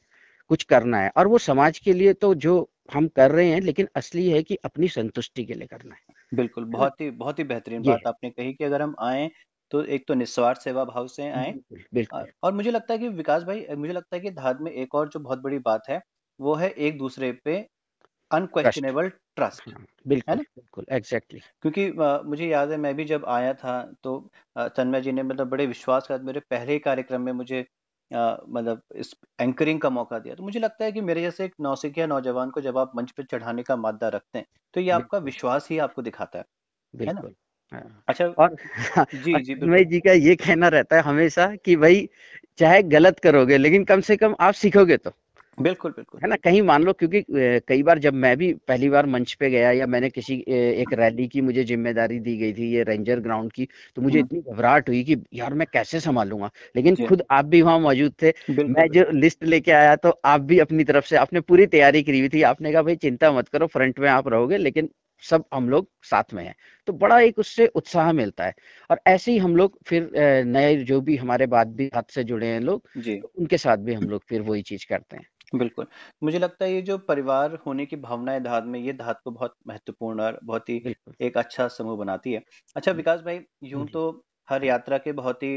कुछ 0.50 0.64
करना 0.64 0.98
है। 0.98 1.12
और 1.18 1.28
वो 1.28 1.38
समाज 1.38 1.80
के 1.80 1.94
लिए 1.94 2.14
तो 2.14 2.34
जो 2.36 2.70
हम 2.94 3.08
कर 3.08 3.32
रहे 3.32 3.50
हैं 3.50 3.62
लेकिन 3.62 3.88
असली 3.96 4.30
है 4.30 4.44
कि 4.44 4.56
अपनी 4.56 4.88
संतुष्टि 4.88 5.46
के 5.46 5.54
लिए 5.54 5.68
करना 5.68 5.96
है। 5.96 6.02
बिल्कुल 6.34 6.66
बहुत 6.66 7.02
ही 7.02 7.10
बहुत 7.12 7.40
ही 7.40 7.44
बेहतरीन 7.44 7.82
बात 7.82 8.08
आपने 8.08 8.30
कही 8.30 8.54
कि 8.54 8.64
अगर 8.64 8.82
हम 8.82 8.96
आए 9.00 9.30
तो 9.72 9.84
एक 9.86 10.06
तो 10.08 10.14
निस्वार्थ 10.14 10.62
सेवा 10.62 10.84
भाव 10.86 11.08
से 11.08 11.30
आए। 11.30 11.54
और 12.44 12.54
मुझे 12.54 12.72
लगता 12.72 12.94
है 12.94 13.00
कि 13.00 13.08
विकास 13.08 13.44
भाई 13.44 13.66
मुझे 13.78 13.94
लगता 13.94 14.16
है 14.16 14.22
कि 14.22 14.32
धाद 14.32 14.62
में 14.62 14.72
एक 14.72 14.96
और 14.96 15.10
जो 15.10 15.20
बहुत 15.20 15.42
बड़ी 15.42 15.60
बात 15.60 15.90
है 15.90 16.02
वो 16.40 16.56
है 16.56 16.70
एक 16.70 16.98
दूसरे 16.98 17.32
पे 17.32 17.68
अनक्वेश्चनेबल 18.32 19.12
ट्रस्ट 19.36 19.70
हाँ, 19.70 19.86
बिल्कुल 20.08 20.36
बिल्कुल 20.36 20.86
एग्जैक्टली 20.90 21.40
exactly. 21.40 21.62
क्योंकि 21.62 22.04
आ, 22.04 22.22
मुझे 22.22 22.48
याद 22.48 22.72
है 22.72 22.78
मैं 22.78 22.96
भी 22.96 23.06
जब 23.06 23.26
आया 23.26 23.54
था 23.54 23.94
तो 24.04 24.32
तन्मय 24.58 25.02
जी 25.02 25.12
ने 25.12 25.24
मतलब 25.24 25.50
बड़े 25.50 25.66
विश्वास 25.66 26.08
के 26.08 26.18
साथ 26.18 26.24
मेरे 26.24 26.40
पहले 26.40 26.74
ही 26.74 26.80
कार्यक्रम 26.80 27.22
में 27.22 27.32
मुझे 27.32 27.68
मतलब 28.14 28.82
इस 28.96 29.16
एंकरिंग 29.42 29.82
का 29.82 29.90
मौका 29.90 30.20
दिया। 30.20 30.36
तो 30.36 30.44
मुझे 30.44 30.60
लगता 30.60 30.86
है 30.86 30.92
कि 30.92 31.02
मेरे 31.02 31.22
जैसे 31.22 31.46
एक 31.46 31.54
नौसिखिया 31.62 32.08
नौजवान 32.08 32.50
को 32.50 32.62
जब 32.62 32.78
आप 32.78 32.92
मंच 32.96 33.12
पर 33.12 33.24
चढ़ाने 33.24 33.64
का 33.64 33.76
मादा 33.76 34.08
रखते 34.08 34.40
हैं 34.40 34.46
तो 34.74 34.82
ये 34.82 34.90
आपका 34.90 35.18
विश्वास 35.18 35.68
ही 35.72 35.78
आपको 35.78 36.02
दिखाता 36.02 36.40
है। 36.40 36.46
बिल्कुल 36.96 37.36
हाँ। 37.72 38.04
अच्छा 38.08 38.26
और 38.26 38.56
जी 39.16 39.44
जी 39.44 39.56
भाई 39.56 39.86
जी 39.86 40.00
का 40.00 40.12
ये 40.12 40.36
कहना 40.36 40.68
रहता 40.68 40.96
है 40.96 41.02
हमेशा 41.02 41.56
कि 41.56 41.76
भाई 41.76 42.10
चाहे 42.58 42.84
गलत 42.84 43.20
करोगे 43.20 43.58
लेकिन 43.58 43.84
कम 43.84 44.02
से 44.02 44.18
कम 44.18 44.36
आप 44.40 44.54
सीखोगे 44.54 44.98
तो। 44.98 45.14
बिल्कुल 45.62 45.92
बिल्कुल। 45.92 46.20
है 46.22 46.28
ना? 46.30 46.36
कहीं 46.38 46.62
मान 46.62 46.84
लो 46.84 46.94
क्योंकि 46.94 47.24
कई 47.68 47.84
बार 47.84 48.00
जब 48.00 48.14
मैं 48.16 48.36
भी 48.38 48.54
पहली 48.68 48.90
बार 48.90 49.06
मंच 49.08 49.34
पे 49.36 49.50
गया 49.50 49.72
या 49.72 49.88
मैंने 49.88 50.10
किसी 50.10 50.36
एक 50.50 50.94
रैली 50.94 51.28
की 51.28 51.42
मुझे 51.42 51.64
ज़िम्मेदारी 51.64 52.20
दी 52.20 52.36
गई 52.38 52.54
थी 52.54 52.70
ये 52.74 52.84
रेंजर 52.84 53.20
ग्राउंड 53.22 53.52
की 53.54 53.68
तो 53.98 54.02
मुझे 54.02 54.20
हम्म। 54.20 54.38
इतनी 54.38 54.54
घबराहट 54.54 54.90
हुई 54.90 55.04
कि 55.04 55.18
यार 55.34 55.54
मैं 55.54 55.68
कैसे 55.74 56.00
संभालूँगा? 56.00 56.50
लेकिन 56.76 56.96
खुद 57.04 57.24
आप 57.32 57.46
भी 57.46 57.62
वहाँ 57.62 57.80
मौजूद 57.80 58.14
थे 58.22 58.34
मैं 58.70 58.88
जो 58.92 59.06
लिस्ट 59.14 59.44
लेके 59.46 59.72
आया 59.74 59.96
तो 59.98 60.10
आप 60.26 60.42
भी 60.44 60.60
अपनी 60.60 60.84
तरफ़ 60.84 61.06
से 61.06 61.16
आपने 61.18 61.40
पूरी 61.42 61.66
तैयारी 61.68 62.04
करी 62.04 62.20
हुई 62.20 62.30
थी। 62.30 62.42
आपने 62.44 62.72
कहा 62.74 62.82
भाई 62.84 62.96
चिंता 62.98 63.32
मत 63.32 63.48
करो 63.50 63.68
फ्रंट 63.70 64.00
में 64.00 64.10
आप 64.10 64.28
रहोगे 64.28 64.58
लेकिन 64.60 64.90
सब 65.24 65.44
हम 65.54 65.70
लोग 65.70 65.88
साथ 66.06 66.34
में 66.34 66.44
हैं। 66.44 66.56
तो 66.88 66.94
बड़ा 66.96 67.20
एक 67.22 67.40
उससे 67.40 67.68
उत्साह 67.76 68.12
मिलता 68.14 68.46
है। 68.46 68.54
और 68.90 69.00
ऐसे 69.08 69.32
ही 69.32 69.38
हम 69.40 69.56
लोग 69.56 69.78
फिर 69.88 70.10
नए 70.48 70.76
जो 70.86 71.02
भी 71.02 71.16
हमारे 71.18 71.46
बाद 71.48 71.76
भी 71.76 71.90
हाथ 71.96 72.12
से 72.14 72.24
जुड़े 72.24 72.48
हैं 72.48 72.60
लोग 72.62 72.88
तो 73.22 73.32
उनके 73.36 73.58
साथ 73.60 73.78
भी 73.80 73.94
हम 73.94 74.10
लोग 74.10 74.24
फिर 74.30 74.42
वही 74.44 74.62
चीज़ 74.64 74.86
करते 74.90 75.18
हैं। 75.18 75.26
बिल्कुल। 75.54 75.86
मुझे 76.24 76.40
लगता 76.40 76.66
है 76.66 76.72
ये 76.74 76.82
जो 76.82 76.98
परिवार 77.00 77.56
होने 77.66 77.86
की 77.86 77.96
भावना 77.98 78.32
है 78.32 78.40
धात 78.44 78.64
में 78.66 78.80
ये 78.80 78.94
धात 78.94 79.20
को 79.24 79.32
बहुत 79.32 79.56
महत्वपूर्ण 79.68 80.22
और 80.22 80.40
बहुत 80.44 80.70
ही 80.70 80.82
एक 81.20 81.38
अच्छा 81.38 81.68
समूह 81.70 81.98
बनाती 81.98 82.34
है। 82.34 82.44
अच्छा 82.76 82.92
विकास 82.94 83.22
भाई 83.22 83.40
यूँ 83.64 83.86
तो 83.88 84.04
हर 84.48 84.64
यात्रा 84.64 84.98
के 85.00 85.12
बहुत 85.14 85.44
ही 85.44 85.56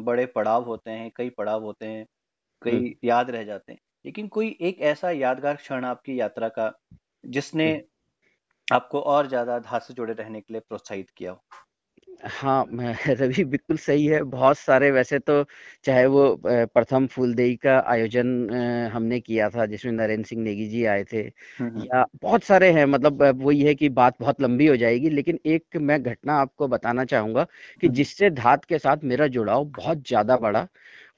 बड़े 0.00 0.26
पड़ाव 0.28 0.64
होते 0.64 0.90
हैं 0.90 1.10
कई 1.16 1.30
पड़ाव 1.32 1.64
होते 1.64 1.86
हैं 1.86 2.06
कई 2.62 2.94
याद 3.04 3.30
रह 3.30 3.44
जाते 3.44 3.72
हैं। 3.72 3.80
लेकिन 4.04 4.28
कोई 4.30 4.56
एक 4.62 4.80
ऐसा 4.84 5.10
यादगार 5.12 5.56
क्षण 5.56 5.84
आपकी 5.86 6.20
यात्रा 6.20 6.48
का 6.50 6.72
जिसने 7.24 7.72
आपको 8.68 9.00
और 9.02 9.26
ज़्यादा 9.28 9.58
धात 9.60 9.82
से 9.82 9.94
जुड़े 9.94 10.12
रहने 10.14 10.40
के 10.40 10.52
लिए 10.54 10.60
प्रोत्साहित 10.62 11.10
किया 11.12 11.32
हो? 11.32 11.42
हाँ 12.20 12.64
रवि 13.08 13.44
बिल्कुल 13.46 13.76
सही 13.78 14.06
है। 14.06 14.22
बहुत 14.24 14.58
सारे 14.58 14.90
वैसे 14.90 15.18
तो 15.20 15.42
चाहे 15.84 16.04
वो 16.06 16.24
प्रथम 16.44 17.06
फूलदेई 17.08 17.54
का 17.58 17.78
आयोजन 17.86 18.28
हमने 18.92 19.20
किया 19.20 19.48
था 19.50 19.66
जिसमें 19.66 19.92
नरेंद्र 19.92 20.26
सिंह 20.28 20.42
नेगी 20.42 20.66
जी 20.68 20.84
आए 20.86 21.04
थे 21.04 21.22
या 21.78 22.04
बहुत 22.16 22.44
सारे 22.44 22.70
हैं 22.72 22.84
मतलब 22.86 23.22
वो 23.36 23.50
ये 23.52 23.68
है 23.68 23.74
कि 23.74 23.88
बात 23.90 24.16
बहुत 24.20 24.40
लंबी 24.40 24.66
हो 24.66 24.76
जाएगी 24.76 25.10
लेकिन 25.10 25.38
एक 25.46 25.76
मैं 25.82 26.02
घटना 26.02 26.34
आपको 26.36 26.68
बताना 26.68 27.04
चाहूँगा 27.06 27.46
कि 27.80 27.88
जिससे 27.90 28.30
धात 28.32 28.64
के 28.64 28.78
साथ 28.78 29.04
मेरा 29.04 29.26
जुड़ाव 29.30 29.64
बहुत 29.72 30.06
ज़्यादा 30.08 30.36
बड़ा 30.38 30.66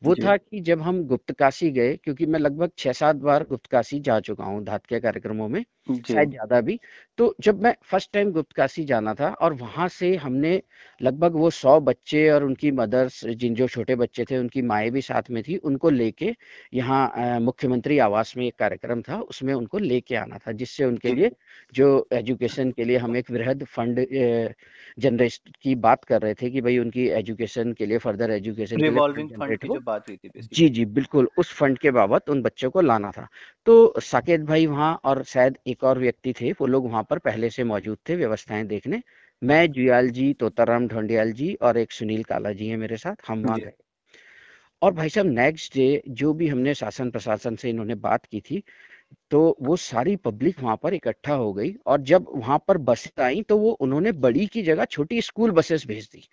वो 0.02 0.14
था 0.16 0.36
कि 0.36 0.60
जब 0.62 0.80
हम 0.82 1.02
गुप्त 1.06 1.32
काशी 1.34 1.70
गए 1.70 1.96
क्योंकि 1.96 2.26
मैं 2.26 2.38
लगभग 2.40 2.70
छह 2.78 2.92
सात 2.94 3.16
बार 3.18 3.44
गुप्त 3.50 3.66
काशी 3.66 4.00
जा 4.00 4.18
चुका 4.20 4.44
हूँ 4.44 4.62
धात 4.64 4.86
के 4.86 5.00
कार्यक्रमों 5.00 5.48
में 5.48 5.64
शायद 5.90 6.30
ज़्यादा 6.30 6.60
भी। 6.60 6.78
तो 7.18 7.34
जब 7.40 7.62
मैं 7.62 7.74
फ़र्स्ट 7.84 8.12
टाइम 8.12 8.30
गुप्त 8.32 8.52
काशी 8.52 8.84
जाना 8.84 9.14
था 9.14 9.28
और 9.32 9.52
वहाँ 9.54 9.88
से 9.90 10.14
हमने 10.16 10.60
लगभग 11.00 11.34
वो 11.34 11.50
सौ 11.52 11.78
बच्चे 11.82 12.28
और 12.30 12.44
उनकी 12.44 12.70
मदर्स 12.72 13.24
जिन 13.26 13.54
जो 13.54 13.68
छोटे 13.68 13.94
बच्चे 13.96 14.24
थे 14.24 14.38
उनकी 14.38 14.62
माए 14.62 14.90
भी 14.90 15.02
साथ 15.02 15.30
में 15.30 15.42
थी 15.42 15.56
उनको 15.62 15.90
लेके 15.90 16.34
यहाँ 16.74 17.38
मुख्यमंत्री 17.40 17.98
आवास 18.00 18.36
में 18.36 18.46
एक 18.46 18.54
कार्यक्रम 18.58 19.02
था 19.02 19.20
उसमें 19.22 19.52
उनको 19.54 19.78
लेके 19.78 20.16
आना 20.16 20.38
था 20.38 20.52
जिससे 20.54 20.84
उनके 20.84 21.14
लिए 21.14 21.30
जो 21.74 21.88
एजुकेशन 22.12 22.70
के 22.70 22.84
लिए 22.84 22.96
हम 22.98 23.16
एक 23.16 23.30
वृहद 23.30 23.64
फंड 23.66 24.06
जनरेट 24.98 25.56
की 25.62 25.74
बात 25.78 26.04
कर 26.04 26.22
रहे 26.22 26.34
थे 26.34 26.50
कि 26.50 26.60
भाई 26.60 26.78
उनकी 26.78 27.06
एजुकेशन 27.12 27.72
के 27.72 27.86
लिए 27.86 27.98
फर्दर 27.98 28.30
एजुकेशन 28.30 28.80
रिवॉल्विंग 28.82 29.30
फंड 29.32 29.56
की 29.58 29.68
जो 29.68 29.80
बात 29.92 30.08
हुई 30.08 30.16
थी 30.18 30.30
जी 30.52 30.68
जी 30.70 30.84
बिल्कुल 30.96 31.28
उस 31.38 31.52
फंड 31.54 31.78
के 31.78 31.90
बाबत 31.90 32.30
उन 32.30 32.42
बच्चों 32.42 32.70
को 32.70 32.80
लाना 32.80 33.10
था। 33.10 33.26
तो 33.66 33.74
साकेत 34.02 34.40
भाई 34.42 34.66
वहाँ 34.66 34.92
और 35.04 35.22
शायद 35.24 35.58
एक 35.66 35.84
और 35.84 35.98
व्यक्ति 35.98 36.32
थे 36.40 36.52
वो 36.52 36.66
लोग 36.66 36.90
वहाँ 36.90 37.02
पर 37.10 37.18
पहले 37.20 37.50
से 37.50 37.64
मौजूद 37.64 37.98
थे 38.08 38.16
व्यवस्थाएँ 38.16 38.64
देखने। 38.66 39.02
मैं 39.42 39.66
जुयाल 39.72 40.10
जी 40.10 40.32
तोताराम 40.40 40.88
ढोंडियाल 40.88 41.32
जी 41.32 41.54
और 41.62 41.78
एक 41.78 41.92
सुनील 41.92 42.22
काला 42.24 42.52
जी 42.52 42.68
है 42.68 42.76
मेरे 42.76 42.96
साथ 42.96 43.28
हम 43.28 43.44
वहाँ 43.44 43.60
गए। 43.60 43.72
और 44.82 44.92
भाई 44.92 45.08
साहब 45.08 45.26
नेक्स्ट 45.28 45.74
डे 45.74 46.02
जो 46.10 46.32
भी 46.34 46.48
हमने 46.48 46.74
शासन 46.74 47.10
प्रशासन 47.10 47.56
से 47.56 47.70
इन्होंने 47.70 47.94
बात 47.96 48.26
की 48.26 48.40
थी 48.40 48.62
तो 49.30 49.40
वो 49.62 49.76
सारी 49.78 50.16
पब्लिक 50.24 50.60
वहाँ 50.60 50.76
पर 50.82 50.94
इकट्ठा 50.94 51.34
हो 51.34 51.52
गई 51.52 51.74
और 51.86 52.00
जब 52.04 52.26
वहाँ 52.30 52.58
पर 52.68 52.78
बसें 52.90 53.24
आई 53.24 53.42
तो 53.42 53.58
वो 53.58 53.70
उन्होंने 53.80 54.12
बड़ी 54.22 54.46
की 54.46 54.62
जगह 54.62 54.84
छोटी 54.86 55.20
स्कूल 55.22 55.50
बसेस 55.52 55.86
भेज 55.86 56.08
दी। 56.12 56.28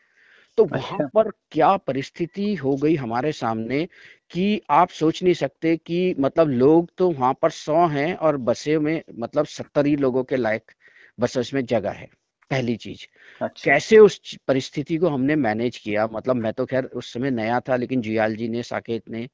तो 0.60 0.66
अच्छा। 0.66 0.78
वहाँ 0.78 1.10
पर 1.14 1.32
क्या 1.52 1.78
परिस्थिति 1.78 2.56
हो 2.56 2.76
गई 2.76 2.96
हमारे 2.96 3.32
सामने 3.32 3.88
कि 4.32 4.62
आप 4.70 4.90
सोच 4.90 5.24
नहीं 5.24 5.34
सकते 5.34 5.78
कि 5.78 6.16
मतलब 6.20 6.50
लोग 6.50 6.92
तो 6.98 7.12
वहाँ 7.12 7.34
पर 7.34 7.50
सौ 7.50 7.88
हैं 7.88 8.16
और 8.16 8.38
बसे 8.38 8.80
में 8.80 9.04
मतलब 9.20 9.46
सत्तर 9.46 9.86
ही 9.86 9.96
लोगों 9.96 10.24
के 10.24 10.36
लायक 10.36 10.72
बसों 11.20 11.44
में 11.54 11.66
जगह 11.66 11.92
है 11.92 12.10
पहली 12.52 12.76
चीज़। 12.78 13.06
अच्छा। 13.42 13.66
कैसे 13.66 13.98
उस 14.00 14.20
परिस्थिति 14.48 14.98
को 14.98 15.10
हमने 15.10 15.36
मैनेज 15.38 15.78
किया? 15.78 16.08
मतलब 16.08 16.36
मैं 16.38 16.54
तो 16.54 16.66
खैर 16.66 16.86
उस 16.96 17.12
समय 17.14 17.32
नया 17.32 17.60
था 17.62 17.76
लेकिन 17.78 18.02
जियाल 18.02 18.36
जी 18.36 18.48
ने 18.50 18.64
साकेत 18.64 19.10
ने 19.10 19.28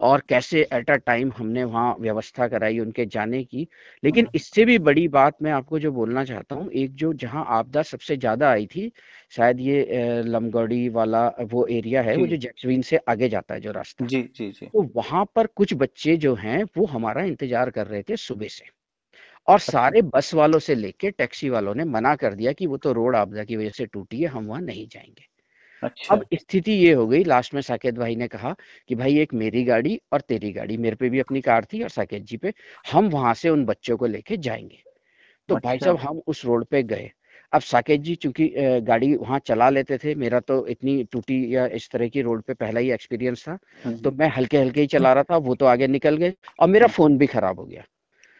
और 0.00 0.22
कैसे 0.28 0.62
एट 0.72 0.90
अ 0.90 0.96
टाइम 0.98 1.32
हमने 1.36 1.64
वहाँ 1.66 1.94
व्यवस्था 2.00 2.48
कराई 2.48 2.78
उनके 2.80 3.06
जाने 3.08 3.42
की। 3.44 3.66
लेकिन 4.02 4.26
हाँ। 4.26 4.32
इससे 4.34 4.64
भी 4.64 4.78
बड़ी 4.80 5.06
बात 5.10 5.42
मैं 5.42 5.52
आपको 5.52 5.78
जो 5.78 5.92
बोलना 5.92 6.24
चाहता 6.24 6.56
हूँ 6.56 6.70
एक 6.74 6.94
जो 6.96 7.12
जहाँ 7.16 7.44
आपदा 7.50 7.82
सबसे 7.84 8.16
ज़्यादा 8.18 8.50
आई 8.50 8.66
थी 8.68 8.90
शायद 9.32 9.60
ये 9.60 10.22
लमगौड़ी 10.24 10.88
वाला 10.90 11.26
वो 11.44 11.66
एरिया 11.72 12.02
है 12.02 12.16
वो 12.16 12.26
जो 12.26 12.36
जैक्सविन 12.38 12.82
से 12.84 12.98
आगे 13.08 13.28
जाता 13.30 13.54
है 13.54 13.60
जो 13.60 13.72
रास्ता। 13.72 14.04
जी 14.04 14.22
जी 14.30 14.50
जी। 14.52 14.72
तो 14.74 14.82
वहाँ 14.96 15.24
पर 15.36 15.46
कुछ 15.48 15.74
बच्चे 15.76 16.16
जो 16.18 16.34
हैं 16.36 16.62
वो 16.76 16.86
हमारा 16.88 17.24
इंतज़ार 17.24 17.70
कर 17.72 17.86
रहे 17.86 18.02
थे 18.02 18.16
सुबह 18.18 18.48
से। 18.50 18.66
और। 19.48 19.58
सारे 19.58 20.02
बस 20.02 20.34
वालों 20.34 20.58
से 20.58 20.74
लेके 20.74 21.10
टैक्सी 21.10 21.48
वालों 21.48 21.74
ने 21.74 21.84
मना 21.84 22.14
कर 22.16 22.34
दिया 22.34 22.52
कि 22.52 22.66
वो 22.66 22.76
तो 22.76 22.92
रोड 22.92 23.16
आपदा 23.16 23.44
की 23.44 23.56
वजह 23.56 23.70
से 23.70 23.86
टूटी 23.86 24.20
है 24.20 24.28
हम 24.28 24.46
वहाँ 24.46 24.60
नहीं 24.60 24.86
जाएँगे 24.88 25.26
अच्छा 25.82 26.14
अब 26.14 26.24
स्थिति 26.34 26.72
ये 26.72 26.92
हो 26.92 27.06
गई 27.06 27.24
लास्ट 27.24 27.54
में 27.54 27.60
साकेत 27.60 27.94
भाई 27.94 28.16
ने 28.16 28.28
कहा 28.28 28.54
कि 28.88 28.94
भाई 28.94 29.18
एक 29.18 29.34
मेरी 29.34 29.64
गाड़ी 29.64 30.00
और 30.12 30.20
तेरी 30.20 30.52
गाड़ी 30.52 30.76
मेरे 30.76 30.96
पे 30.96 31.08
भी 31.10 31.20
अपनी 31.20 31.40
कार 31.40 31.64
थी 31.64 31.82
और 31.82 31.88
साकेत 31.88 32.22
जी 32.22 32.36
पे 32.36 32.52
हम 32.92 33.08
वहाँ 33.08 33.34
से 33.34 33.48
उन 33.48 33.64
बच्चों 33.64 33.96
को 33.96 34.06
लेके 34.06 34.36
जाएँगे 34.36 34.82
तो 35.48 35.54
अच्छा। 35.54 35.68
भाई 35.68 35.78
साहब 35.78 35.96
हम 35.96 36.20
उस 36.26 36.44
रोड 36.44 36.64
पे 36.64 36.82
गए 36.82 37.10
अब 37.52 37.60
साकेत 37.60 38.00
जी 38.00 38.14
चूँकि 38.14 38.48
गाड़ी 38.82 39.14
वहाँ 39.16 39.38
चला 39.38 39.68
लेते 39.70 39.98
थे 39.98 40.14
मेरा 40.14 40.40
तो 40.40 40.66
इतनी 40.66 41.02
टूटी 41.04 41.56
या 41.56 41.66
इस 41.66 41.88
तरह 41.90 42.08
की 42.08 42.22
रोड 42.22 42.42
पे 42.42 42.54
पहला 42.54 42.80
ही 42.80 42.90
एक्सपीरियंस 42.90 43.44
था 43.48 43.58
हम्म। 43.84 43.96
तो 43.96 44.10
मैं 44.10 44.28
हल्के 44.28 44.58
हल्के 44.58 44.80
ही 44.80 44.86
चला 44.86 45.12
रहा 45.12 45.22
था 45.22 45.36
वो 45.36 45.54
तो 45.54 45.66
आगे 45.66 45.86
निकल 45.86 46.16
गए 46.16 46.32
और 46.60 46.68
मेरा 46.68 46.86
फ़ोन 46.86 47.18
भी 47.18 47.26
खराब 47.26 47.60
हो 47.60 47.64
गया 47.64 47.84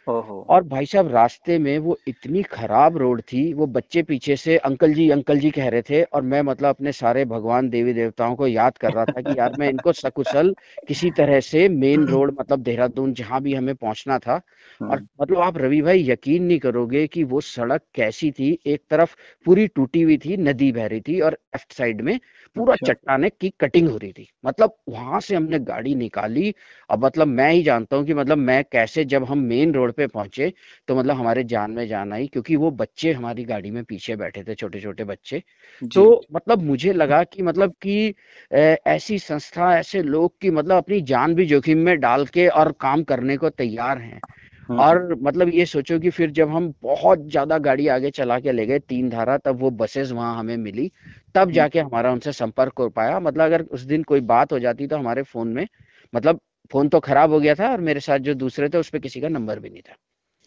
और 0.07 0.63
भाई 0.63 0.87
साहब 0.87 1.09
रास्ते 1.09 1.59
में 1.59 1.79
वो 1.79 1.97
इतनी 2.09 2.43
खराब 2.43 2.97
रोड 2.97 3.21
थी 3.23 3.53
वो 3.55 3.67
बच्चे 3.67 4.03
पीछे 4.03 4.37
से 4.37 4.57
अंकल 4.61 4.95
जी 4.95 5.09
अंकल 5.11 5.39
जी 5.39 5.51
कह 5.51 5.69
रहे 5.69 5.83
थे 5.83 6.03
और 6.03 6.23
मैं 6.23 6.41
मतलब 6.43 6.69
अपने 6.69 6.93
सारे 6.93 7.25
भगवान 7.25 7.69
देवी 7.69 7.93
देवताओं 7.93 8.35
को 8.37 8.47
याद 8.47 8.79
कर 8.79 8.93
रहा 8.93 9.05
था 9.05 9.21
कि 9.21 9.39
यार 9.39 9.53
मैं 9.53 9.69
इनको 9.69 9.93
सकुशल 9.93 10.55
किसी 10.89 11.11
तरह 11.11 11.41
से 11.41 11.69
मेन 11.69 12.07
रोड 12.07 12.35
मतलब 12.41 12.63
देहरादून 12.63 13.13
जहाँ 13.15 13.41
भी 13.43 13.55
हमें 13.55 13.75
पहुँचना 13.75 14.19
था 14.19 14.41
और 14.81 14.97
हम्म। 14.97 15.07
मतलब 15.21 15.39
आप 15.39 15.59
रवि 15.59 15.81
भाई 15.83 16.05
यकीन 16.05 16.43
नहीं 16.43 16.59
करोगे 16.59 17.07
कि 17.07 17.25
वो 17.25 17.41
सड़क 17.41 17.83
कैसी 17.95 18.31
थी 18.31 18.59
एक 18.67 18.83
तरफ़ 18.91 19.15
पूरी 19.47 19.67
टूटी 19.69 20.03
हुई 20.03 20.17
थी 20.19 20.37
नदी 20.37 20.71
बह 20.73 20.87
रही 20.87 21.01
थी 21.01 21.21
और 21.21 21.33
लेफ़्ट 21.33 21.73
साइड 21.73 22.01
में 22.01 22.19
पूरा 22.57 22.75
अच्छा। 22.75 22.93
चट्टाने 22.93 23.31
की 23.31 23.53
कटिंग 23.61 23.89
हो 23.89 23.97
रही 23.97 24.13
थी 24.13 24.29
मतलब 24.45 24.77
वहाँ 24.89 25.21
से 25.21 25.37
हमने 25.37 25.59
गाड़ी 25.59 25.95
निकाली 25.95 26.55
अब 26.91 27.05
मतलब 27.05 27.27
मैं 27.29 27.51
ही 27.53 27.63
जानता 27.63 27.97
हूँ 27.97 28.05
कि 28.07 28.15
मतलब 28.15 28.39
मैं 28.39 28.63
कैसे 28.73 29.05
जब 29.05 29.25
हम 29.25 29.39
मेन 29.45 29.73
रोड 29.75 29.92
पे 29.93 30.07
पहुँचे 30.09 30.53
तो 30.89 30.97
मतलब 30.97 31.17
हमारे 31.17 31.45
जान 31.47 31.71
में 31.71 31.87
जान 31.89 32.13
आई 32.13 32.27
क्योंकि 32.29 32.57
वो 32.57 32.71
बच्चे 32.73 33.13
हमारी 33.13 33.45
गाड़ी 33.45 33.71
में 33.71 33.83
पीछे 33.85 34.17
बैठे 34.17 34.43
थे 34.45 34.55
छोटे 34.57 34.81
छोटे 34.81 35.05
बच्चे 35.05 35.43
तो 35.91 36.05
मतलब 36.35 36.63
मुझे 36.63 36.93
लगा 36.93 37.23
कि 37.25 37.43
मतलब 37.43 37.75
कि 37.83 38.15
ऐसी 38.51 39.19
संस्था 39.21 39.77
ऐसे 39.79 40.03
लोग 40.05 40.33
की 40.41 40.51
मतलब 40.53 40.77
अपनी 40.77 41.01
जान 41.07 41.35
भी 41.35 41.47
जोखिम 41.47 41.79
में 41.81 41.99
डाल 42.01 42.27
के 42.29 42.47
और 42.51 42.73
काम 42.81 43.03
करने 43.05 43.37
को 43.37 43.51
तैयार 43.53 43.99
हैं। 43.99 44.21
हम्म। 44.69 44.79
और 44.79 45.15
मतलब 45.23 45.49
ये 45.51 45.65
सोचो 45.67 45.99
कि 46.01 46.11
फिर 46.11 46.31
जब 46.33 46.49
हम 46.51 46.73
बहुत 46.83 47.27
ज़्यादा 47.31 47.59
गाड़ी 47.61 47.87
आगे 47.91 48.11
चला 48.13 48.39
के 48.41 48.53
ले 48.53 48.67
गए 48.67 48.79
तीन 48.81 49.09
धारा 49.11 49.37
तब 49.39 49.61
वो 49.61 49.71
बसेस 49.73 50.11
वहाँ 50.13 50.39
हमें 50.39 50.57
मिली। 50.59 50.91
तब। 51.35 51.51
जाके 51.53 51.81
हमारा 51.81 52.13
उनसे 52.13 52.33
संपर्क 52.33 52.79
हो 52.79 52.89
पाया। 52.91 53.21
मतलब 53.21 53.45
अगर 53.45 53.63
उस 53.65 53.83
दिन 53.85 54.03
कोई 54.05 54.21
बात 54.27 54.53
हो 54.53 54.59
जाती 54.61 54.87
तो 54.89 54.97
हमारे 54.99 55.23
फ़ोन 55.25 55.49
में 55.51 55.67
मतलब 56.13 56.41
फ़ोन 56.71 56.89
तो 56.89 57.01
खराब 57.01 57.33
हो 57.33 57.41
गया 57.41 57.55
था 57.55 57.71
और 57.71 57.81
मेरे 57.81 58.01
साथ 58.01 58.19
जो 58.19 58.35
दूसरे 58.35 58.69
थे 58.69 58.79
उस 58.79 58.89
पर 58.89 58.99
किसी 58.99 59.21
का 59.21 59.29
नंबर 59.29 59.59
भी 59.59 59.71
नहीं 59.71 59.83
था। 59.83 59.97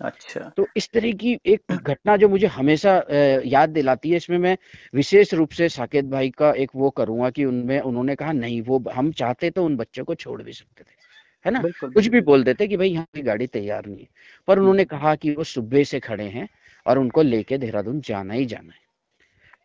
अच्छा। 0.02 0.40
तो 0.58 0.68
इस 0.78 0.90
तरह 0.90 1.12
की 1.12 1.40
एक 1.46 1.62
घटना 1.72 2.18
जो 2.18 2.30
मुझे 2.30 2.48
हमेशा 2.48 3.04
याद 3.46 3.70
दिलाती 3.70 4.10
है 4.10 4.18
इसमें 4.18 4.38
मैं 4.38 4.58
विशेष 4.94 5.34
रूप 5.34 5.50
से 5.50 5.70
साकेत 5.70 6.06
भाई 6.06 6.30
का 6.30 6.52
एक 6.52 6.72
वो 6.76 6.90
करूँगा 6.90 7.30
कि 7.30 7.46
उनमें 7.46 7.80
उन्होंने 7.80 8.16
कहा 8.16 8.32
नहीं 8.32 8.62
वो 8.62 8.84
हम 8.94 9.12
चाहते 9.12 9.50
तो 9.50 9.66
उन 9.66 9.76
बच्चों 9.78 10.04
को 10.04 10.16
छोड़ 10.16 10.42
भी 10.44 10.54
सकते 10.54 10.84
थे। 10.84 10.94
है 11.46 11.52
ना? 11.52 11.62
कुछ 11.90 12.08
भी 12.08 12.22
बोल 12.22 12.44
देते 12.44 12.68
कि 12.68 12.78
भाई 12.78 12.90
यहाँ 12.90 13.08
की 13.16 13.22
गाड़ी 13.22 13.48
तैयार 13.48 13.86
नहीं 13.86 14.00
है। 14.00 14.08
पर 14.48 14.60
उन्होंने 14.60 14.84
हम्म। 14.84 15.00
कहा 15.00 15.16
कि 15.16 15.32
वो 15.32 15.44
सुबह 15.44 15.84
से 15.84 16.00
खड़े 16.00 16.24
हैं 16.24 16.48
और 16.86 17.00
उनको 17.00 17.22
लेके 17.22 17.58
देहरादून 17.58 18.02
जाना 18.02 18.34
ही 18.34 18.46
जाना 18.46 18.74
है। 18.74 18.85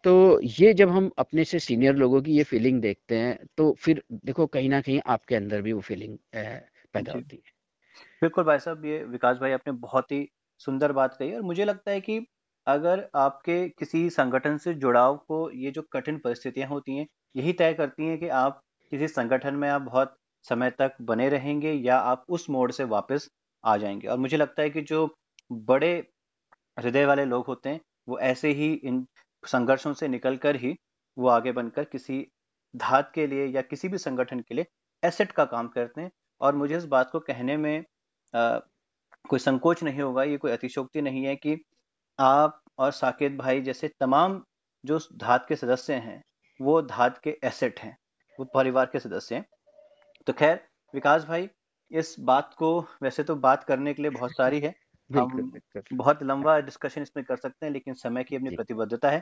तो 0.04 0.40
ये 0.42 0.73
जब 0.75 0.88
हम 0.90 1.11
अपने 1.19 1.45
से 1.45 1.59
सीनियर 1.61 1.95
लोगों 1.97 2.21
की 2.23 2.33
ये 2.33 2.42
फीलिंग 2.45 2.80
देखते 2.80 3.19
हैं 3.19 3.38
तो 3.57 3.73
फिर 3.78 4.02
देखो 4.25 4.47
कहीं 4.49 4.69
ना 4.69 4.80
कहीं 4.80 5.00
आपके 5.09 5.35
अंदर 5.37 5.62
भी 5.62 5.73
वो 5.73 5.80
फीलिंग 5.83 6.16
पैदा 6.95 7.12
होती 7.12 7.37
है। 7.37 7.52
बिल्कुल 8.23 8.45
भाई 8.45 8.59
साहब 8.59 8.85
ये 8.85 9.02
विकास 9.07 9.37
भाई 9.38 9.52
आपने 9.52 9.73
बहुत 9.78 10.12
ही 10.12 10.28
सुंदर 10.61 10.92
बात 10.92 11.14
कही 11.16 11.35
और 11.35 11.42
मुझे 11.42 11.64
लगता 11.64 11.90
है 11.90 12.00
कि 12.00 12.19
अगर 12.66 13.09
आपके 13.16 13.59
किसी 13.71 14.09
संगठन 14.11 14.57
से 14.59 14.75
जुड़ाव 14.76 15.16
को 15.28 15.38
ये 15.57 15.71
जो 15.71 15.83
कठिन 15.92 16.19
परिस्थितियाँ 16.19 16.69
होती 16.69 16.97
हैं 16.97 17.07
यही 17.35 17.52
तय 17.54 17.73
करती 17.75 18.07
हैं 18.07 18.19
कि 18.19 18.28
आप 18.37 18.61
किसी 18.92 19.09
संगठन 19.09 19.54
में 19.57 19.69
आप 19.69 19.83
बहुत 19.83 20.16
समय 20.45 20.71
तक 20.71 20.97
बने 21.02 21.28
रहेंगे 21.28 21.73
या 21.75 21.97
आप 22.07 22.25
उस 22.30 22.49
मोड 22.50 22.73
से 22.73 22.85
वापस 22.87 23.28
आ 23.64 23.76
जाएँगे। 23.76 24.09
और 24.09 24.19
मुझे 24.19 24.37
लगता 24.37 24.62
है 24.62 24.71
कि 24.71 24.80
जो 24.83 25.09
बड़े 25.50 25.92
हृदय 26.76 27.04
वाले 27.07 27.25
लोग 27.25 27.47
होते 27.47 27.69
हैं 27.69 27.80
वो 28.09 28.19
ऐसे 28.21 28.50
ही 28.52 28.73
इन 28.75 29.07
संघर्षों 29.44 29.92
से 29.94 30.09
निकलकर 30.09 30.56
ही 30.56 30.75
वो 31.16 31.28
आगे 31.28 31.52
बनकर 31.52 31.85
किसी 31.85 32.26
धात 32.75 33.11
के 33.14 33.26
लिए 33.26 33.47
या 33.47 33.62
किसी 33.62 33.88
भी 33.88 33.99
संगठन 33.99 34.40
के 34.40 34.54
लिए 34.54 34.66
एसेट 35.02 35.32
का 35.32 35.44
काम 35.44 35.68
करते 35.68 36.00
हैं। 36.00 36.11
और 36.40 36.54
मुझे 36.54 36.76
इस 36.76 36.85
बात 36.87 37.11
को 37.11 37.20
कहने 37.20 37.56
में 37.56 37.85
आ, 38.35 38.59
कोई 39.28 39.38
संकोच 39.38 39.82
नहीं 39.82 40.00
होगा 40.00 40.23
ये 40.23 40.37
कोई 40.37 40.50
अतिशोक्ति 40.52 41.02
नहीं 41.02 41.25
है 41.25 41.35
कि 41.37 41.56
आप 42.18 42.61
और 42.78 42.92
साकेत 42.92 43.32
भाई 43.32 43.61
जैसे 43.61 43.88
तमाम 44.00 44.42
जो 44.85 44.99
धात 45.16 45.47
के 45.49 45.56
सदस्य 45.56 45.94
हैं 45.94 46.23
वो 46.61 46.80
धात 46.82 47.18
के 47.18 47.37
एसेट 47.44 47.80
हैं 47.80 47.97
वो 48.38 48.44
परिवार 48.54 48.87
के 48.87 49.00
सदस्य 49.00 49.35
हैं। 49.35 49.44
तो 50.26 50.32
खैर 50.32 50.61
विकास 50.94 51.25
भाई 51.25 51.49
इस 51.90 52.14
बात 52.20 52.54
को 52.54 52.78
वैसे 53.02 53.23
तो 53.23 53.37
बात 53.37 53.64
करने 53.64 53.94
के 53.94 54.02
लिए 54.02 54.11
बहुत 54.11 54.32
सारी 54.32 54.61
है 54.61 54.75
हम 55.18 55.52
बहुत 55.92 56.22
लंबा 56.22 56.60
डिस्कशन 56.60 57.02
इसमें 57.02 57.24
कर 57.24 57.36
सकते 57.36 57.66
हैं 57.66 57.72
लेकिन 57.72 57.94
समय 57.94 58.24
की 58.24 58.36
अपनी 58.36 58.56
प्रतिबद्धता 58.56 59.10
है। 59.10 59.20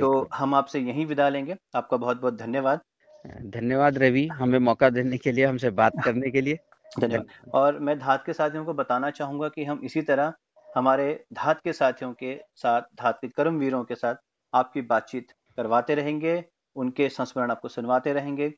तो 0.00 0.28
हम 0.34 0.54
आपसे 0.54 0.80
यही 0.80 1.04
विदा 1.04 1.28
लेंगे। 1.28 1.56
आपका 1.74 1.96
बहुत 1.96 2.20
बहुत 2.20 2.34
धन्यवाद। 2.34 2.80
धन्यवाद 3.26 3.98
रवि। 3.98 4.26
हमें 4.26 4.58
मौका 4.58 4.90
देने 4.90 5.18
के 5.18 5.32
लिए 5.32 5.44
हमसे 5.46 5.70
बात 5.70 5.92
करने 6.04 6.30
के 6.30 6.40
लिए। 6.40 6.58
धन्यवाद। 7.00 7.50
और 7.54 7.78
मैं 7.78 7.98
धात 7.98 8.26
के 8.26 8.32
साथियों 8.32 8.64
को 8.64 8.74
बताना 8.74 9.10
चाहूँगा 9.10 9.48
कि 9.48 9.64
हम 9.64 9.80
इसी 9.84 10.02
तरह 10.02 10.32
हमारे 10.76 11.24
धात 11.32 11.60
के 11.64 11.72
साथियों 11.72 12.12
के 12.12 12.40
साथ 12.54 12.82
धात 12.82 13.18
के 13.20 13.28
कर्म 13.28 13.58
वीरों 13.58 13.84
के 13.84 13.94
साथ 13.94 14.14
आपकी 14.54 14.82
बातचीत 14.82 15.26
करवाते 15.56 15.94
रहेंगे। 15.94 16.44
उनके 16.76 17.08
संस्मरण 17.08 17.50
आपको 17.50 17.68
सुनवाते 17.68 18.12
रहेंगे। 18.12 18.54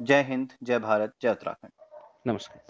जय 0.00 0.22
हिंद 0.22 0.52
जय 0.62 0.78
भारत 0.78 1.12
जय 1.22 1.30
उत्तराखंड। 1.30 1.70
नमस्कार। 2.26 2.60